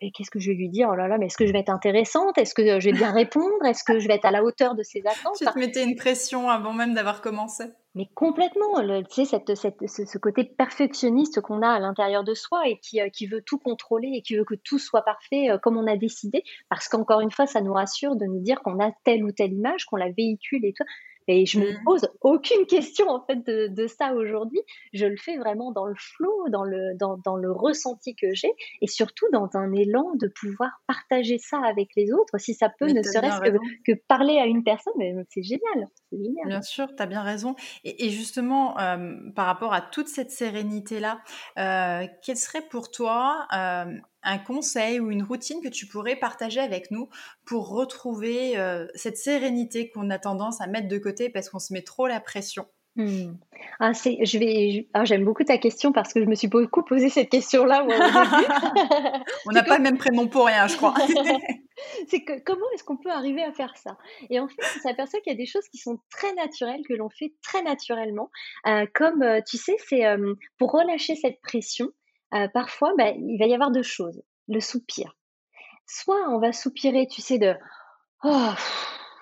[0.00, 0.88] qu'est-ce que je vais lui dire?
[0.90, 2.38] Oh là là, mais est-ce que je vais être intéressante?
[2.38, 3.64] Est-ce que je vais bien répondre?
[3.64, 5.36] Est-ce que je vais être à la hauteur de ses attentes?
[5.38, 7.64] Tu te mettais une pression avant même d'avoir commencé.
[7.94, 12.66] Mais complètement, tu sais, cette, cette, ce, côté perfectionniste qu'on a à l'intérieur de soi
[12.66, 15.86] et qui, qui veut tout contrôler et qui veut que tout soit parfait comme on
[15.86, 19.22] a décidé, parce qu'encore une fois, ça nous rassure de nous dire qu'on a telle
[19.22, 20.84] ou telle image, qu'on la véhicule et tout.
[21.28, 21.84] Et je me mmh.
[21.84, 24.60] pose aucune question en fait de, de ça aujourd'hui.
[24.92, 28.52] Je le fais vraiment dans le flot, dans le, dans, dans le ressenti que j'ai
[28.80, 32.38] et surtout dans un élan de pouvoir partager ça avec les autres.
[32.38, 33.56] Si ça peut, ne serait-ce que,
[33.86, 34.92] que, parler à une personne,
[35.30, 36.46] c'est génial, génial.
[36.46, 37.54] Bien sûr, tu as bien raison.
[37.84, 41.20] Et, et justement, euh, par rapport à toute cette sérénité-là,
[41.58, 43.84] euh, quelle serait pour toi euh,
[44.24, 47.08] un conseil ou une routine que tu pourrais partager avec nous
[47.44, 51.72] pour retrouver euh, cette sérénité qu'on a tendance à mettre de côté parce qu'on se
[51.72, 52.66] met trop la pression?
[52.96, 53.32] Hmm.
[53.80, 56.84] Ah, c'est, je vais, ah, j'aime beaucoup ta question parce que je me suis beaucoup
[56.84, 57.84] posé cette question-là.
[59.46, 60.94] On n'a pas le même prénom pour rien, je crois.
[62.08, 63.98] c'est que comment est-ce qu'on peut arriver à faire ça?
[64.30, 66.94] Et en fait, on s'aperçoit qu'il y a des choses qui sont très naturelles, que
[66.94, 68.30] l'on fait très naturellement.
[68.68, 70.04] Euh, comme, euh, tu sais, c'est
[70.56, 71.90] pour relâcher cette pression,
[72.34, 74.22] euh, parfois, bah, il va y avoir deux choses.
[74.48, 75.16] Le soupir.
[75.86, 77.54] Soit on va soupirer, tu sais, de
[78.24, 78.50] oh,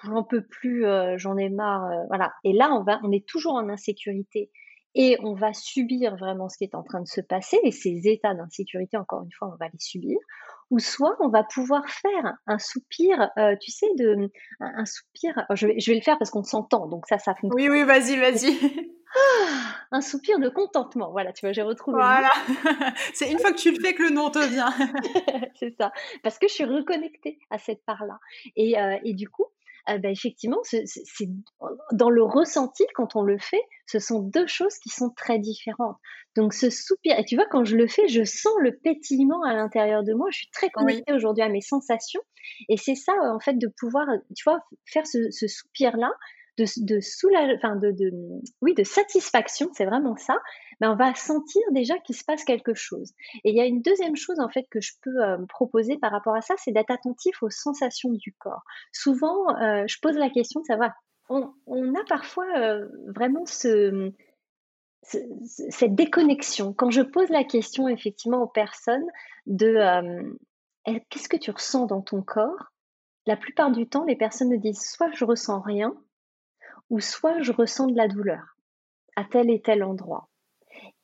[0.04, 2.32] j'en peux plus, euh, j'en ai marre, euh, voilà.
[2.44, 4.50] Et là, on va, on est toujours en insécurité
[4.94, 8.08] et on va subir vraiment ce qui est en train de se passer et ces
[8.08, 10.18] états d'insécurité, encore une fois, on va les subir.
[10.70, 13.30] Ou soit on va pouvoir faire un soupir,
[13.60, 14.30] tu sais, de
[14.60, 15.46] un, soupir.
[15.54, 17.52] je, vais, je vais le faire parce qu'on s'entend, donc ça, ça fonctionne.
[17.54, 18.92] Oui, oui, vas-y, vas-y.
[19.14, 21.10] Ah, un soupir de contentement.
[21.10, 21.98] Voilà, tu vois, j'ai retrouvé.
[21.98, 22.30] Voilà.
[23.12, 24.72] c'est une fois que tu le fais que le nom te vient.
[25.54, 25.92] c'est ça.
[26.22, 28.18] Parce que je suis reconnectée à cette part-là.
[28.56, 29.46] Et, euh, et du coup,
[29.88, 30.84] euh, bah, effectivement, c'est
[31.92, 35.96] dans le ressenti quand on le fait, ce sont deux choses qui sont très différentes.
[36.36, 39.54] Donc ce soupir, et tu vois, quand je le fais, je sens le pétillement à
[39.54, 40.28] l'intérieur de moi.
[40.30, 42.22] Je suis très connectée aujourd'hui à mes sensations,
[42.68, 44.06] et c'est ça en fait de pouvoir,
[44.36, 46.10] tu vois, faire ce, ce soupir là
[46.58, 48.12] de, de enfin de, de,
[48.60, 50.36] oui, de satisfaction, c'est vraiment ça,
[50.82, 53.12] mais on va sentir déjà qu'il se passe quelque chose.
[53.44, 56.10] Et il y a une deuxième chose en fait que je peux euh, proposer par
[56.10, 58.64] rapport à ça, c'est d'être attentif aux sensations du corps.
[58.92, 60.90] Souvent, euh, je pose la question de savoir,
[61.28, 61.44] on,
[61.94, 64.12] a parfois euh, vraiment ce,
[65.02, 66.72] cette déconnexion.
[66.72, 69.06] Quand je pose la question effectivement aux personnes
[69.46, 69.78] de
[71.10, 72.72] qu'est-ce que tu ressens dans ton corps,
[73.26, 75.94] la plupart du temps, les personnes me disent soit je ressens rien,
[76.90, 78.56] ou soit je ressens de la douleur
[79.14, 80.28] à tel et tel endroit.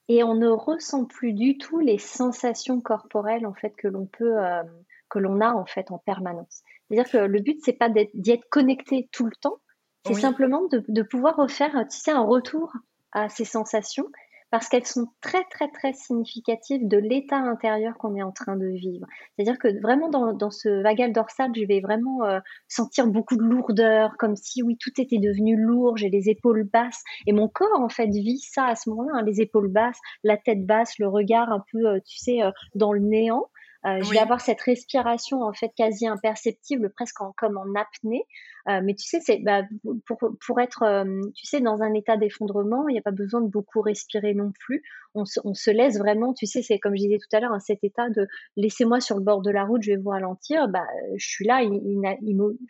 [0.08, 4.42] Et on ne ressent plus du tout les sensations corporelles en fait que l'on peut,
[4.42, 4.62] euh,
[5.10, 6.62] que l'on a en fait en permanence.
[6.88, 9.58] C'est-à-dire que le but c'est pas d'y être, connecté tout le temps,
[10.06, 12.72] c'est simplement de, de, pouvoir refaire, tu sais, un retour
[13.12, 14.06] à ces sensations
[14.50, 18.66] parce qu'elles sont très très très significatives de l'état intérieur qu'on est en train de
[18.66, 19.06] vivre.
[19.36, 23.42] C'est-à-dire que vraiment dans, dans, ce vagal dorsal, je vais vraiment euh, sentir beaucoup de
[23.42, 27.80] lourdeur, comme si oui tout était devenu lourd, j'ai les épaules basses et mon corps
[27.80, 31.08] en fait vit ça à ce moment-là, hein, les épaules basses, la tête basse, le
[31.08, 33.48] regard un peu, euh, tu sais, euh, dans le néant.
[33.86, 38.24] Euh, je vais avoir cette respiration en fait quasi imperceptible, presque en, comme en apnée.
[38.68, 39.62] Euh, mais tu sais, c'est bah,
[40.04, 43.40] pour, pour être, euh, tu sais, dans un état d'effondrement, il n'y a pas besoin
[43.40, 44.82] de beaucoup respirer non plus.
[45.14, 47.52] On se, on se laisse vraiment, tu sais, c'est comme je disais tout à l'heure,
[47.52, 48.26] hein, cet état de
[48.56, 50.68] laissez-moi sur le bord de la route, je vais vous ralentir.
[50.68, 51.62] Bah, je suis là,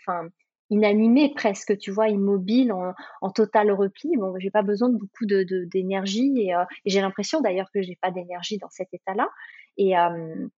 [0.03, 0.29] enfin
[0.71, 2.93] inanimé presque, tu vois, immobile, en,
[3.23, 4.11] en total repli.
[4.19, 5.43] Bon, j'ai pas besoin de beaucoup de
[5.73, 9.31] d'énergie et, et j'ai l'impression d'ailleurs que j'ai pas d'énergie dans cet état-là.
[9.79, 10.49] Et, euh,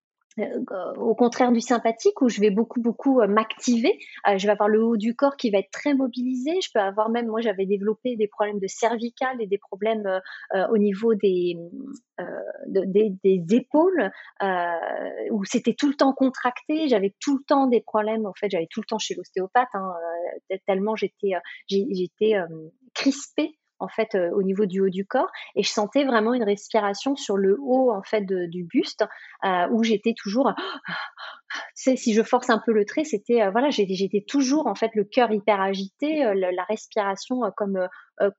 [0.97, 3.99] au contraire du sympathique où je vais beaucoup beaucoup euh, m'activer.
[4.29, 6.53] Euh, je vais avoir le haut du corps qui va être très mobilisé.
[6.63, 10.21] Je peux avoir même, moi j'avais développé des problèmes de cervical et des problèmes
[10.71, 11.57] au niveau des,
[12.67, 14.11] des, des, épaules
[15.31, 16.89] où c'était tout le temps contracté.
[16.89, 18.27] J'avais tout le temps des problèmes.
[18.27, 19.93] En fait, j'avais tout le temps chez l'ostéopathe hein,
[20.67, 21.33] tellement j'étais
[21.69, 22.35] j'étais
[22.95, 25.31] crispée en fait euh, au niveau du haut du corps.
[25.57, 29.05] Et je sentais vraiment une respiration sur le haut en fait du buste
[29.45, 30.53] euh, où j'étais toujours
[30.87, 34.75] tu sais si je force un peu le trait c'était euh, voilà j'étais toujours en
[34.75, 37.89] fait le cœur hyper agité la, respiration comme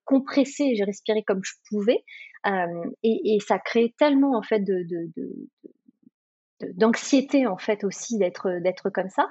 [0.05, 0.75] compressée.
[0.75, 2.03] J'ai respiré comme je pouvais.
[3.03, 4.63] Et, ça crée tellement en fait
[6.75, 9.27] d'anxiété en fait aussi d'être d'être comme ça.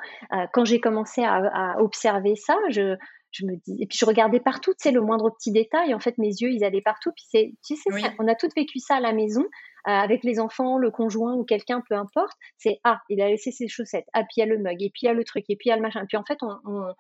[0.52, 2.96] quand j'ai commencé à, à, observer ça, je,
[3.32, 5.94] je me dis, et puis je regardais partout, tu sais, le moindre petit détail.
[5.94, 7.10] En fait, mes yeux, ils allaient partout.
[7.14, 10.40] Puis c'est, tu sais, on a toutes vécu ça à la maison, euh, avec les
[10.40, 12.36] enfants, le conjoint ou quelqu'un, peu importe.
[12.58, 14.06] C'est ah, il a laissé ses chaussettes.
[14.12, 15.56] Ah, puis il y a le mug, et puis il y a le truc, et
[15.56, 16.04] puis il y a le machin.
[16.06, 16.94] Puis en fait, on, on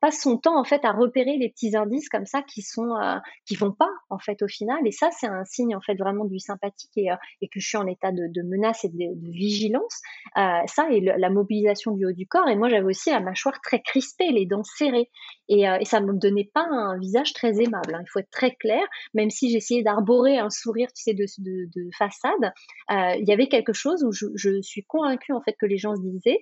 [0.00, 3.16] passe son temps en fait à repérer les petits indices comme ça qui sont euh,
[3.46, 4.78] qui vont pas en fait au final.
[4.84, 7.76] Et ça c'est un signe en fait vraiment du sympathique et, euh, que je suis
[7.76, 10.00] en état de, menace et de, vigilance.
[10.36, 12.48] Euh, ça et la mobilisation du haut du corps.
[12.48, 15.10] Et moi j'avais aussi la mâchoire très crispée les dents serrées.
[15.48, 18.00] Et, et ça me donnait pas un visage très aimable hein.
[18.02, 18.82] il faut être très clair.
[19.14, 22.52] Même si j'essayais d'arborer un sourire tu sais de façade
[22.90, 25.94] il y avait quelque chose où je, je, suis convaincue en fait que les gens
[25.94, 26.40] se disaient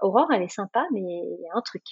[0.00, 1.82] Aurore elle est sympa mais il y a un truc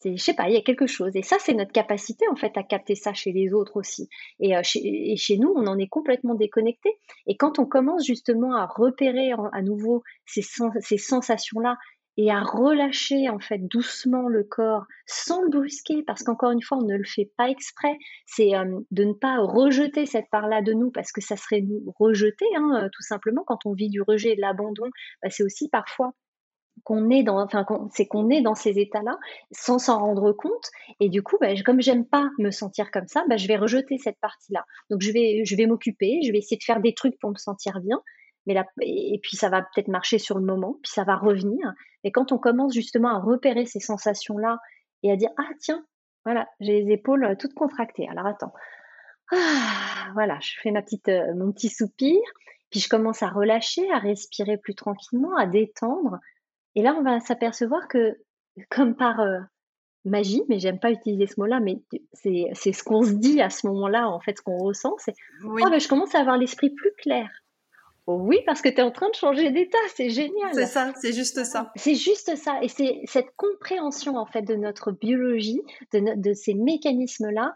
[0.00, 1.16] c'est, je sais pas, il y a quelque chose.
[1.16, 4.08] Et ça, c'est notre capacité en fait à capter ça chez les autres aussi.
[4.40, 6.90] Et, euh, chez, et chez, nous, on en est complètement déconnecté.
[7.26, 10.42] Et quand on commence justement à repérer à nouveau ces,
[10.80, 11.76] ces sensations-là
[12.18, 16.78] et à relâcher en fait doucement le corps sans le brusquer, parce qu'encore une fois,
[16.78, 17.96] on ne le fait pas exprès.
[18.26, 21.94] C'est euh, de ne pas rejeter cette part-là de nous, parce que ça serait nous
[21.98, 23.44] rejeter, hein, euh, tout simplement.
[23.46, 24.90] Quand on vit du rejet et de l'abandon,
[25.22, 26.12] bah, c'est aussi parfois
[26.88, 29.18] qu'on est dans, enfin, c'est qu'on est dans ces états-là
[29.52, 30.70] sans s'en rendre compte.
[31.00, 33.98] Et du coup, bah, comme j'aime pas me sentir comme ça, bah, je vais rejeter
[33.98, 34.64] cette partie-là.
[34.88, 37.36] Donc je vais, je vais m'occuper, je vais essayer de faire des trucs pour me
[37.36, 38.00] sentir bien.
[38.46, 41.74] Mais là, et puis ça va peut-être marcher sur le moment, puis ça va revenir.
[42.04, 44.58] Et quand on commence justement à repérer ces sensations-là
[45.02, 45.84] et à dire ah tiens,
[46.24, 48.08] voilà, j'ai les épaules euh, toutes contractées.
[48.08, 48.54] Alors attends,
[49.30, 52.18] ah, voilà, je fais ma petite, euh, mon petit soupir,
[52.70, 56.18] puis je commence à relâcher, à respirer plus tranquillement, à détendre.
[56.74, 58.18] Et là, on va s'apercevoir que,
[58.70, 59.38] comme par euh,
[60.04, 61.78] magie, mais j'aime pas utiliser ce mot-là, mais
[62.12, 65.14] c'est, ce qu'on se dit à ce moment-là, en fait, ce qu'on ressent, c'est
[65.44, 65.62] oui.
[65.64, 67.28] oh, ben, je commence à avoir l'esprit plus clair.
[68.06, 70.54] Oh oui, parce que tu es en train de changer d'état, c'est génial.
[70.54, 71.70] C'est ça, c'est juste ça.
[71.76, 72.58] C'est juste ça.
[72.62, 75.60] Et c'est cette compréhension, en fait, de notre biologie,
[75.92, 77.54] de, de ces mécanismes-là,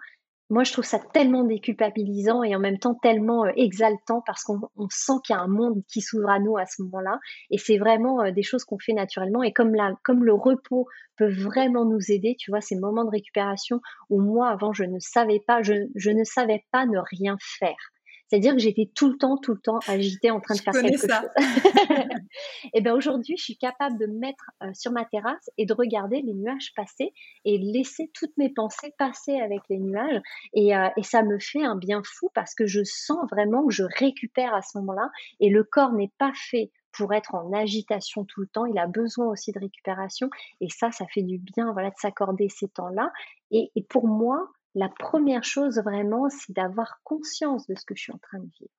[0.53, 4.61] moi, je trouve ça tellement déculpabilisant et en même temps tellement euh, exaltant parce qu'on
[4.91, 7.19] sent qu'il y a un monde qui s'ouvre à nous à ce moment-là.
[7.51, 9.43] Et c'est vraiment euh, des choses qu'on fait naturellement.
[9.43, 10.87] Et comme, la, comme le repos
[11.17, 13.81] peut vraiment nous aider, tu vois, ces moments de récupération
[14.11, 17.91] où moi, avant, je ne savais pas, je, je ne savais pas ne rien faire.
[18.33, 20.97] C'est-à-dire que j'étais tout le temps, tout le temps agitée en train de faire quelque
[20.97, 21.11] chose.
[22.73, 25.75] et bien aujourd'hui, je suis capable de me mettre euh, sur ma terrasse et de
[25.75, 27.13] regarder les nuages passer
[27.45, 30.23] et laisser toutes mes pensées passer avec les nuages.
[30.55, 33.75] Et, euh, et ça me fait un bien fou parce que je sens vraiment que
[33.75, 38.25] je récupère à ce moment-là et le corps n'est pas fait pour être en agitation
[38.25, 38.65] tout le temps.
[38.65, 40.31] Il a besoin aussi de récupération.
[40.63, 43.13] Et ça, ça fait du bien, voilà, de s'accorder ces temps-là.
[43.51, 48.03] Et, et, pour moi, la première chose vraiment, c'est d'avoir conscience de ce que je
[48.03, 48.71] suis en train de vivre.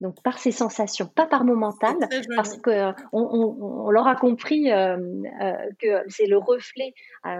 [0.00, 1.96] Donc par ces sensations, pas par mon mental,
[2.36, 6.94] parce que on, l'aura compris euh, euh, que c'est le reflet
[7.26, 7.30] euh,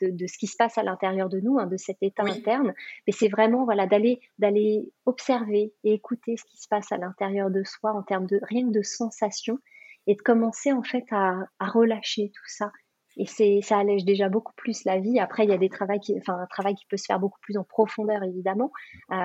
[0.00, 2.72] de, ce qui se passe à l'intérieur de nous, hein, de cet état interne.
[3.06, 7.50] Mais c'est vraiment voilà d'aller d'aller observer et écouter ce qui se passe à l'intérieur
[7.50, 9.58] de soi en termes de rien que de sensations
[10.06, 12.72] et de commencer en fait à relâcher tout ça
[13.18, 15.18] et c'est ça allège déjà beaucoup plus la vie.
[15.18, 17.40] Après, il y a des travaux qui, enfin un travail qui peut se faire beaucoup
[17.42, 18.70] plus en profondeur évidemment,
[19.10, 19.16] euh,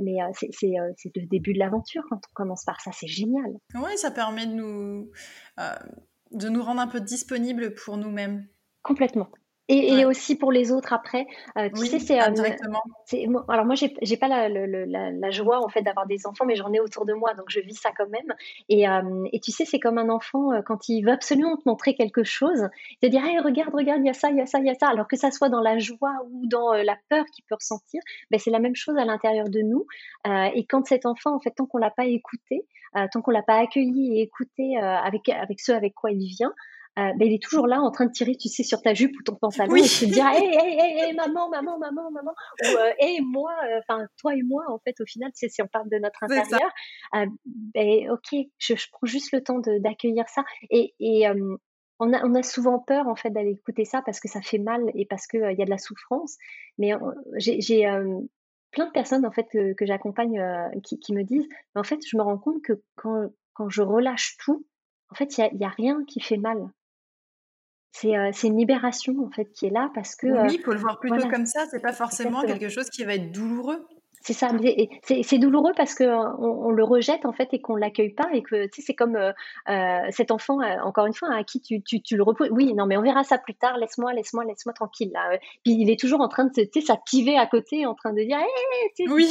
[0.00, 3.08] mais euh, c'est euh, c'est le début de l'aventure quand on commence par ça, c'est
[3.08, 3.50] génial.
[3.74, 5.10] Oui, ça permet de nous
[6.30, 8.46] de nous rendre un peu disponibles pour nous-mêmes.
[8.82, 9.28] Complètement.
[9.68, 11.26] Et, aussi pour les autres après.
[11.58, 12.82] Euh, tu sais, c'est indirectement.
[13.48, 16.80] alors moi, j'ai, pas la, la, joie en fait d'avoir des enfants, mais j'en ai
[16.80, 18.34] autour de moi, donc je vis ça quand même.
[18.70, 21.62] Et, euh, et tu sais, c'est comme un enfant euh, quand il veut absolument te
[21.66, 24.40] montrer quelque chose, il te dire hey, regarde, regarde, il y a ça, il y
[24.40, 24.88] a ça, il y a ça.
[24.88, 28.00] Alors que ça soit dans la joie ou dans la peur qu'il peut ressentir,
[28.30, 29.86] ben, c'est la même chose à l'intérieur de nous.
[30.54, 32.64] et quand cet enfant, en fait, tant qu'on l'a pas écouté,
[33.12, 36.54] tant qu'on l'a pas accueilli et écouté avec avec ceux avec quoi il vient.
[36.98, 39.16] Euh, ben, il est toujours là en train de tirer, tu sais, sur ta jupe
[39.18, 42.32] ou ton pantalon et te dire, hé, hé, hé, maman, maman, maman, maman,
[42.64, 42.66] ou
[42.98, 45.68] hé, euh, moi, euh, enfin, toi et moi, en fait, au final, c'est si on
[45.68, 46.72] parle de notre intérieur,
[47.46, 50.44] ben, ok, je, prends juste le temps d'accueillir ça.
[50.70, 51.28] Et, et
[52.00, 54.58] on, a, on a souvent peur, en fait, d'aller écouter ça parce que ça fait
[54.58, 56.36] mal et parce qu'il il y a de la souffrance.
[56.78, 56.94] Mais
[57.36, 57.84] j'ai
[58.72, 60.42] plein de personnes, en fait, que, j'accompagne
[60.82, 64.36] qui, qui, me disent, en fait, je me rends compte que quand, quand je relâche
[64.38, 64.66] tout,
[65.10, 66.68] en fait, il n'y a, a rien qui fait mal
[67.90, 71.00] c'est une libération en fait qui est là parce que oui, il faut le voir
[71.00, 71.66] plutôt comme ça.
[71.70, 73.86] C'est pas forcément quelque chose qui va être douloureux.
[74.22, 74.50] C'est ça,
[75.02, 78.68] c'est douloureux parce que on, le rejette en fait et qu'on l'accueille pas et que
[78.72, 79.32] c'est comme euh,
[79.68, 82.50] euh, cet enfant euh, encore une fois à qui tu, tu, tu le reposes.
[82.50, 83.78] Oui, non mais on verra ça plus tard.
[83.78, 85.38] Laisse-moi, laisse-moi, laisse-moi tranquille là.
[85.64, 88.22] Puis il est toujours en train de tu sais s'activer à côté, en train de
[88.22, 89.30] dire hey, oui.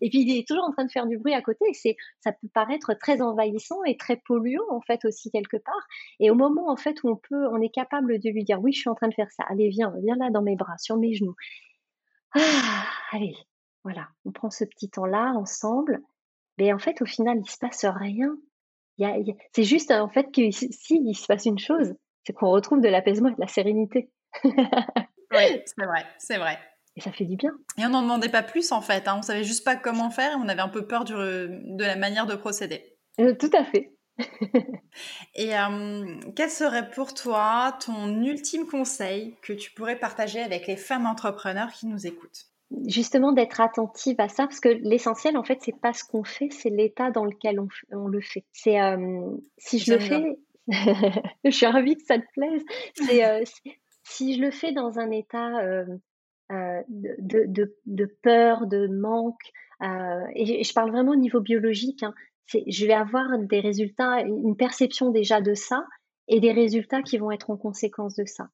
[0.00, 1.64] et puis il est toujours en train de faire du bruit à côté.
[1.84, 5.86] Et ça peut paraître très envahissant et très polluant en fait aussi quelque part.
[6.20, 8.72] Et au moment en fait où on peut, on est capable de lui dire oui,
[8.72, 9.44] je suis en train de faire ça.
[9.48, 11.36] Allez viens, viens là dans mes bras, sur mes genoux.
[12.34, 13.34] Ah, allez,
[13.88, 16.02] voilà, on prend ce petit temps-là ensemble.
[16.58, 18.36] Mais en fait, au final, il se passe rien.
[19.54, 21.94] c'est juste en fait que si il se passe une chose,
[22.26, 24.10] c'est qu'on retrouve de l'apaisement et de la sérénité.
[24.44, 26.58] oui, c'est vrai, c'est vrai.
[26.96, 27.52] Et ça fait du bien.
[27.78, 29.08] Et on n'en demandait pas plus en fait.
[29.08, 29.16] Hein.
[29.20, 32.26] On savait juste pas comment faire et on avait un peu peur de la manière
[32.26, 32.98] de procéder.
[33.20, 33.94] Euh, tout à fait.
[35.34, 40.76] et euh, quel serait pour toi ton ultime conseil que tu pourrais partager avec les
[40.76, 42.50] femmes entrepreneurs qui nous écoutent?
[42.86, 46.48] Justement d'être attentive à ça parce que l'essentiel en fait c'est pas ce qu'on fait
[46.50, 47.60] c'est l'état dans lequel
[47.92, 48.44] on, le fait.
[48.52, 50.38] C'est euh, si je le fais
[51.44, 52.62] je suis ravie que ça te plaise.
[52.94, 53.42] C'est euh,
[54.04, 55.86] si je le fais dans un état euh,
[56.50, 59.52] de, de, de, peur de manque
[60.34, 62.14] et je parle vraiment au niveau biologique hein,
[62.46, 65.84] je vais avoir des résultats une perception déjà de ça
[66.26, 68.48] et des résultats qui vont être en conséquence de ça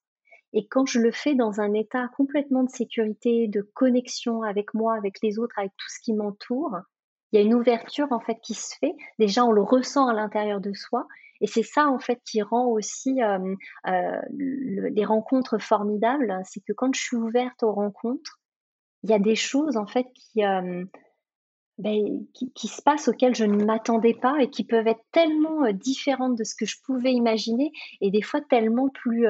[0.54, 4.94] et quand je le fais dans un état complètement de sécurité, de connexion avec moi,
[4.94, 6.76] avec les autres, avec tout ce qui m'entoure,
[7.32, 8.94] il y a une ouverture en fait qui se fait.
[9.18, 11.08] Déjà, on le ressent à l'intérieur de soi.
[11.40, 13.56] Et c'est ça en fait qui rend aussi euh,
[13.88, 16.40] euh, les rencontres formidables.
[16.44, 18.38] C'est que quand je suis ouverte aux rencontres,
[19.02, 20.84] il y a des choses en fait qui, euh,
[21.78, 22.24] ben,
[22.54, 26.44] qui, se passent auxquelles je ne m'attendais pas et qui peuvent être tellement différentes de
[26.44, 29.26] ce que je pouvais imaginer et des fois tellement plus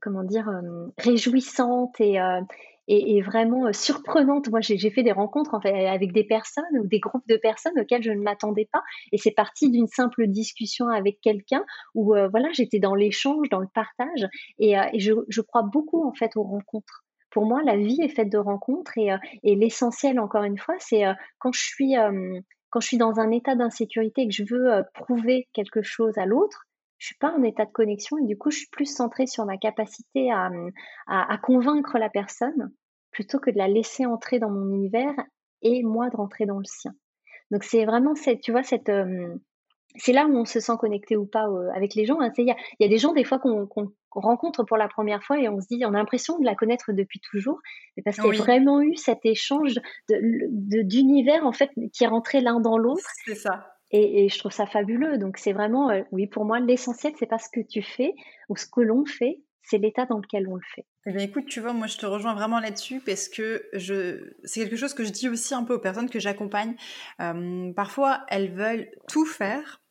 [0.00, 2.18] comment dire, euh, réjouissante et,
[2.88, 4.50] et, vraiment surprenante.
[4.50, 7.78] Moi, j'ai fait des rencontres en fait, avec des personnes ou des groupes de personnes
[7.78, 8.82] auxquelles je ne m'attendais pas.
[9.12, 11.64] Et c'est parti d'une simple discussion avec quelqu'un
[11.94, 14.28] où voilà, j'étais dans l'échange, dans le partage.
[14.58, 17.04] Et, je, crois beaucoup en fait aux rencontres.
[17.30, 19.10] Pour moi, la vie est faite de rencontres et,
[19.42, 21.04] et l'essentiel, encore une fois, c'est
[21.38, 21.94] quand je suis
[22.70, 26.24] quand je suis dans un état d'insécurité et que je veux prouver quelque chose à
[26.24, 26.66] l'autre,
[27.02, 29.44] je suis pas en état de connexion et du coup, je suis plus centrée sur
[29.44, 30.50] ma capacité à,
[31.08, 32.70] à, convaincre la personne
[33.10, 35.12] plutôt que de la laisser entrer dans mon univers
[35.62, 36.92] et moi de rentrer dans le sien.
[37.50, 39.34] Donc c'est vraiment cette, tu vois, cette, euh,
[39.96, 42.20] c'est là où on se sent connecté ou pas euh, avec les gens.
[42.20, 42.30] Hein.
[42.38, 43.66] Il y, a, des gens des fois qu'on
[44.12, 46.92] rencontre pour la première fois et on se dit, on a l'impression de la connaître
[46.92, 47.58] depuis toujours,
[47.96, 49.74] mais parce qu'il y a vraiment eu cet échange
[50.08, 53.10] d'univers en fait qui est rentré l'un dans l'autre.
[53.24, 53.71] C'est ça.
[53.92, 55.18] Et, je trouve ça fabuleux.
[55.18, 58.14] Donc c'est vraiment, euh, oui, pour moi, l'essentiel, c'est pas ce que tu fais
[58.48, 60.86] ou ce que l'on fait, c'est l'état dans lequel on le fait.
[61.06, 64.60] Eh bien, écoute, tu vois, moi, je te rejoins vraiment là-dessus parce que je, c'est
[64.60, 66.74] quelque chose que je dis aussi un peu aux personnes que j'accompagne.
[67.20, 69.82] Euh, parfois, elles veulent tout faire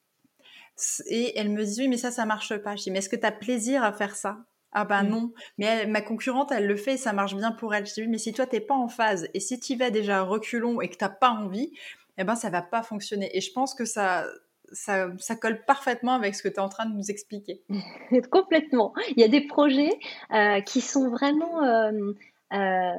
[1.08, 2.76] et elles me disent oui, mais ça, ça marche pas.
[2.76, 4.46] Je dis mais est-ce que tu as plaisir à faire ça?
[4.74, 7.86] Ah ben non, mais ma concurrente, elle le fait et ça marche bien pour elle.
[7.86, 10.22] Je dis oui, mais si toi, t'es pas en phase et si tu vas déjà
[10.22, 11.74] reculons et que t'as pas envie,
[12.18, 13.36] eh ben ça va pas fonctionner.
[13.36, 14.26] Et je pense que ça,
[14.74, 17.64] ça, colle parfaitement avec ce que tu es en train de nous expliquer.
[18.32, 18.94] Complètement.
[19.16, 19.98] Il y a des projets
[20.34, 22.14] euh, qui sont vraiment euh,
[22.54, 22.92] euh,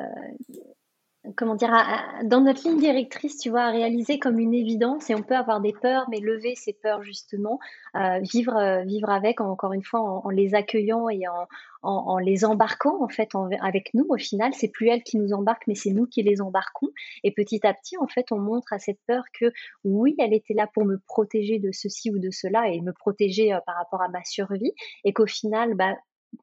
[1.37, 1.71] comment dire,
[2.25, 5.61] dans notre ligne directrice, tu vois, à réaliser comme une évidence et on peut avoir
[5.61, 7.61] des peurs, mais lever ces peurs justement,
[7.95, 11.47] euh, vivre, euh, vivre avec, encore une fois, en, les accueillant et en,
[11.83, 14.07] en, les embarquant en fait avec nous.
[14.09, 16.89] Au final, c'est plus elles qui nous embarquent, mais c'est nous qui les embarquons.
[17.23, 19.53] Et petit à petit, en fait, on montre à cette peur que
[19.85, 23.53] oui, elle était là pour me protéger de ceci ou de cela et me protéger
[23.53, 24.73] euh, par rapport à ma survie,
[25.05, 25.95] et qu'au final, bah,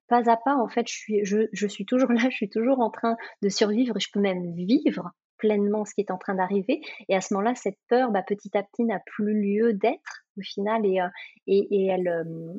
[0.08, 2.90] pas à pas, en fait, je suis, je, suis toujours là, je suis toujours en
[2.90, 6.82] train de survivre je peux même vivre pleinement ce qui est en train d'arriver.
[7.08, 10.42] Et à ce moment-là, cette peur, bah, petit à petit, n'a plus lieu d'être au
[10.42, 11.08] final et, euh,
[11.48, 12.54] et, elle, euh,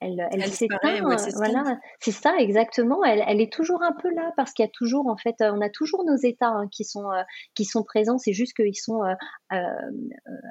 [0.00, 1.00] elle, elle, s'éteint.
[1.34, 3.02] voilà, c'est ça exactement.
[3.04, 5.60] Elle, elle, est toujours un peu là parce qu'il y a toujours, en fait, on
[5.60, 7.22] a toujours nos états hein, qui sont euh,
[7.54, 8.18] qui sont présents.
[8.18, 9.00] C'est juste qu'ils sont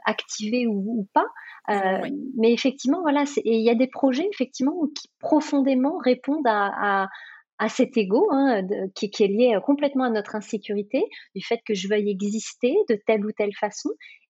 [0.06, 1.28] activés ou, ou pas.
[1.70, 7.10] Euh, mais effectivement, voilà, il y a des projets effectivement qui profondément répondent à, à,
[7.58, 8.62] à cet ego hein,
[8.93, 11.04] qui, qui, est lié complètement à notre insécurité,
[11.36, 13.89] du fait que je veuille exister de telle ou telle façon.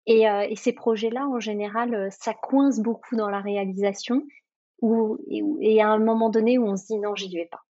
[0.07, 4.23] Et, euh, et ces projets-là, en général, euh, ça coince beaucoup dans la réalisation,
[4.83, 7.63] ou et, et, à un moment donné où on se dit non, j'y vais pas.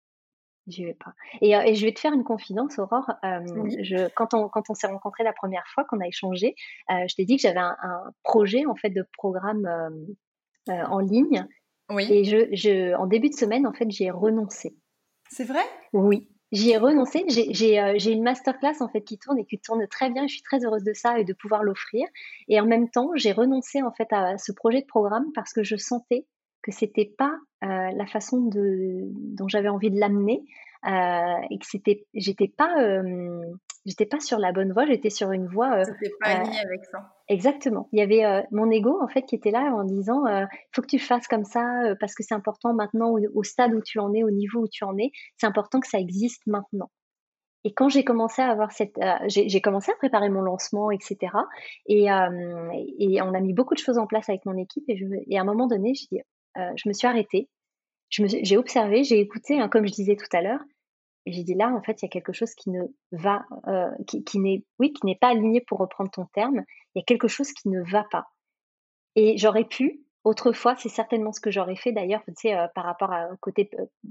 [0.66, 1.14] J'y vais pas.
[1.40, 3.08] Et, euh, et, je vais te faire une confidence, Aurore.
[3.24, 3.40] Euh,
[3.82, 6.56] je, quand on, quand on s'est rencontrés la première fois, qu'on a échangé,
[6.90, 9.66] euh, je t'ai dit que j'avais un, un, projet en fait de programme
[10.68, 11.46] euh, en ligne.
[11.88, 12.06] Oui.
[12.10, 14.76] Et je, je, en début de semaine, en fait, j'y ai renoncé.
[15.28, 15.62] C'est vrai?
[15.92, 16.28] Oui.
[16.52, 17.24] J'y ai renoncé.
[17.28, 20.26] J'ai euh, une masterclass en fait qui tourne et qui tourne très bien.
[20.26, 22.06] Je suis très heureuse de ça et de pouvoir l'offrir.
[22.48, 25.64] Et en même temps, j'ai renoncé en fait à ce projet de programme parce que
[25.64, 26.26] je sentais
[26.66, 29.04] que c'était pas euh, la façon de,
[29.36, 30.42] dont j'avais envie de l'amener
[30.84, 33.40] euh, et que c'était, j'étais pas, euh,
[33.86, 35.84] j'étais pas sur la bonne voie, j'étais sur une voie.
[35.84, 37.14] c'était pas avec ça.
[37.28, 37.88] Exactement.
[37.92, 40.88] Il y avait mon ego en fait qui était là en disant, il faut que
[40.88, 44.24] tu fasses comme ça parce que c'est important maintenant au, stade où tu en es,
[44.24, 46.90] au niveau où tu en es, c'est important que ça existe maintenant.
[47.64, 48.96] Et quand j'ai commencé à avoir cette,
[49.28, 51.32] j'ai commencé à préparer mon lancement, etc.
[51.86, 52.06] Et,
[52.98, 54.84] et, on a mis beaucoup de choses en place avec mon équipe.
[54.88, 56.20] Et, je, et à un moment donné, je dis,
[56.58, 57.48] euh, je me suis arrêtée,
[58.10, 60.60] j'ai observé, j'ai écouté, hein, comme je disais tout à l'heure,
[61.26, 63.90] et j'ai dit là, en fait, il y a quelque chose qui ne va, euh,
[64.06, 66.62] qui, qui n'est, oui, qui n'est pas aligné pour reprendre ton terme.
[66.94, 68.28] Il y a quelque chose qui ne va pas.
[69.16, 72.84] Et j'aurais pu, autrefois, c'est certainement ce que j'aurais fait d'ailleurs, tu sais, euh, par
[72.84, 73.68] rapport au côté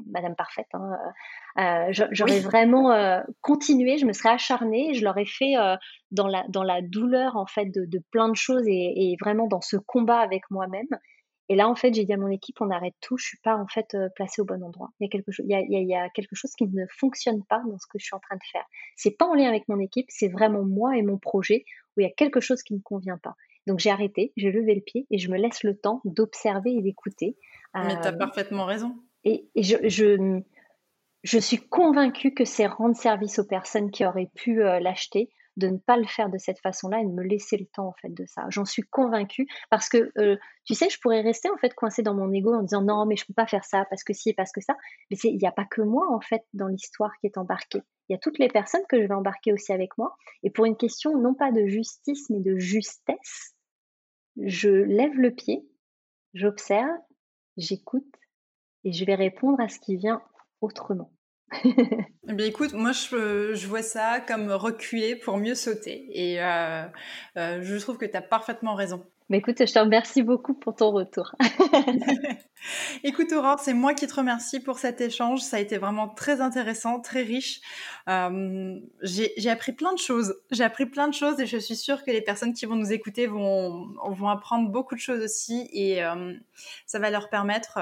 [0.08, 0.68] Madame Parfaite.
[0.74, 5.54] Hein, j'aurais vraiment continué, je me serais acharnée, je l'aurais fait
[6.12, 9.48] dans la dans la douleur en fait de, de plein de choses et, et, vraiment
[9.48, 10.88] dans ce combat avec moi-même.
[11.48, 13.56] Et là, en fait, j'ai dit à mon équipe, on arrête tout, je suis pas
[13.56, 14.92] en fait euh, placée au bon endroit.
[15.00, 16.86] Il y a quelque chose, il y a, il y a, quelque chose qui ne
[16.98, 18.66] fonctionne pas dans ce que je suis en train de faire.
[18.96, 21.66] C'est pas en lien avec mon équipe, c'est vraiment moi et mon projet
[21.96, 23.36] où il y a quelque chose qui ne convient pas.
[23.68, 26.82] Donc j'ai arrêté, j'ai levé le pied et je me laisse le temps d'observer et
[26.82, 27.38] d'écouter.
[27.74, 28.96] Mais tu as euh, parfaitement raison.
[29.24, 30.42] Et, je, je,
[31.24, 35.68] je, suis convaincue que c'est rendre service aux personnes qui auraient pu euh, l'acheter de
[35.68, 38.14] ne pas le faire de cette façon-là et de me laisser le temps en fait
[38.14, 38.46] de ça.
[38.50, 42.14] J'en suis convaincue parce que euh, tu sais, je pourrais rester en fait coincée dans
[42.14, 44.34] mon ego en disant non mais je peux pas faire ça parce que si et
[44.34, 44.76] parce que ça.
[45.10, 47.82] Mais il n'y a pas que moi en fait dans l'histoire qui est embarquée.
[48.10, 50.16] Il y a toutes les personnes que je vais embarquer aussi avec moi.
[50.44, 53.56] Et pour une question non pas de justice mais de justesse,
[54.38, 55.66] je lève le pied,
[56.34, 57.00] j'observe,
[57.58, 58.14] j'écoute
[58.84, 60.22] et je vais répondre à ce qui vient
[60.62, 61.15] autrement.
[61.64, 66.08] eh bien, écoute, moi, je, je, vois ça comme reculer pour mieux sauter.
[66.12, 66.84] Et euh,
[67.38, 69.06] euh, je trouve que tu as parfaitement raison.
[69.30, 71.36] Mais écoute, je te remercie beaucoup pour ton retour.
[73.04, 75.42] écoute, Aurore, c'est moi qui te remercie pour cet échange.
[75.42, 77.62] Ça a été vraiment très intéressant, très riche.
[78.08, 80.36] Euh, j'ai appris plein de choses.
[80.52, 82.94] J'ai appris plein de choses et je suis sûre que les personnes qui vont nous
[82.94, 86.34] écouter vont, vont apprendre beaucoup de choses aussi et euh,
[86.86, 87.80] ça va leur permettre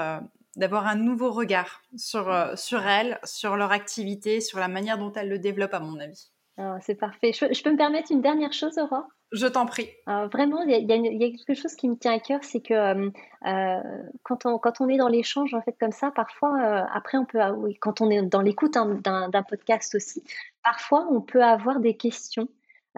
[0.56, 5.12] d'avoir un nouveau regard sur, euh, sur elles, sur leur activité, sur la manière dont
[5.12, 6.30] elles le développent, à mon avis.
[6.56, 7.32] Ah, c'est parfait.
[7.32, 9.08] Je, peux me permettre une dernière chose, Aurore?
[9.32, 9.88] Je t'en prie.
[10.06, 13.10] Ah, vraiment, il y, a quelque chose qui me tient à cœur, c'est que euh,
[13.46, 16.56] euh, quand, on, quand on est dans l'échange, en fait, comme ça, parfois,
[16.92, 20.22] après, on peut, oui, quand on est dans l'écoute hein, d'un podcast aussi,
[20.62, 22.48] parfois, on peut avoir des questions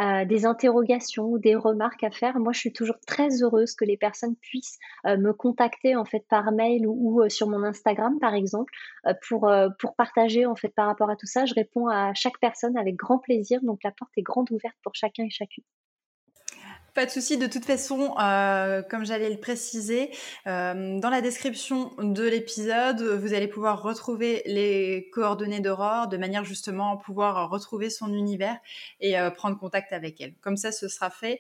[0.01, 3.85] euh, des interrogations ou des remarques à faire, moi je suis toujours très heureuse que
[3.85, 8.19] les personnes puissent euh, me contacter en fait par mail ou, euh, sur mon Instagram
[8.21, 8.73] par exemple
[9.27, 11.47] pour, pour partager en fait par rapport à tout ça.
[11.47, 14.95] Je réponds à chaque personne avec grand plaisir, donc la porte est grande ouverte pour
[14.95, 15.65] chacun et chacune.
[16.97, 17.37] Pas de souci.
[17.37, 20.13] De toute façon, euh, comme j'allais le préciser,
[20.47, 26.45] euh, dans la description de l'épisode, vous allez pouvoir retrouver les coordonnées d'Aurore de manière
[26.45, 28.57] justement à pouvoir retrouver son univers
[29.01, 30.33] et euh, prendre contact avec elle.
[30.41, 31.39] Comme ça, ce sera fait.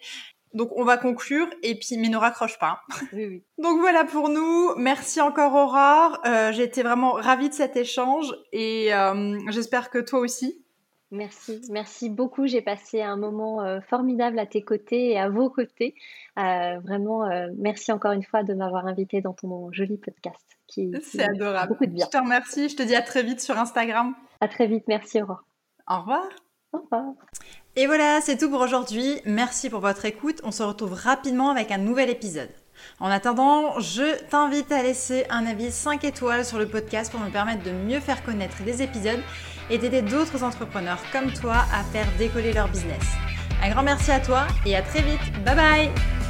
[0.53, 2.83] Donc on va conclure et puis mais ne raccroche pas.
[3.15, 3.43] Oui, oui.
[3.62, 4.74] Donc voilà pour nous.
[4.77, 6.20] Merci encore Aurore.
[6.53, 8.91] J'ai été vraiment ravie de cet échange et
[9.49, 10.66] j'espère que toi aussi.
[11.12, 12.47] Merci, merci beaucoup.
[12.47, 15.95] J'ai passé un moment euh, formidable à tes côtés et à vos côtés.
[16.39, 20.45] Euh, vraiment, euh, merci encore une fois de m'avoir invité dans ton joli podcast.
[20.69, 21.69] C'est adorable.
[21.69, 22.07] Beaucoup de bien.
[22.07, 22.69] Je te remercie.
[22.69, 24.15] Je te dis à très vite sur Instagram.
[24.41, 24.85] À très vite.
[24.89, 25.45] Merci, Aurore.
[25.89, 26.28] Au revoir.
[26.73, 27.15] Au revoir.
[27.77, 29.20] Et voilà, c'est tout pour aujourd'hui.
[29.24, 30.41] Merci pour votre écoute.
[30.43, 32.51] On se retrouve rapidement avec un nouvel épisode.
[32.99, 37.31] En attendant, je t'invite à laisser un avis 5 étoiles sur le podcast pour me
[37.31, 39.23] permettre de mieux faire connaître les épisodes
[39.71, 43.03] et d'aider d'autres entrepreneurs comme toi à faire décoller leur business.
[43.63, 45.45] Un grand merci à toi et à très vite.
[45.45, 46.26] Bye bye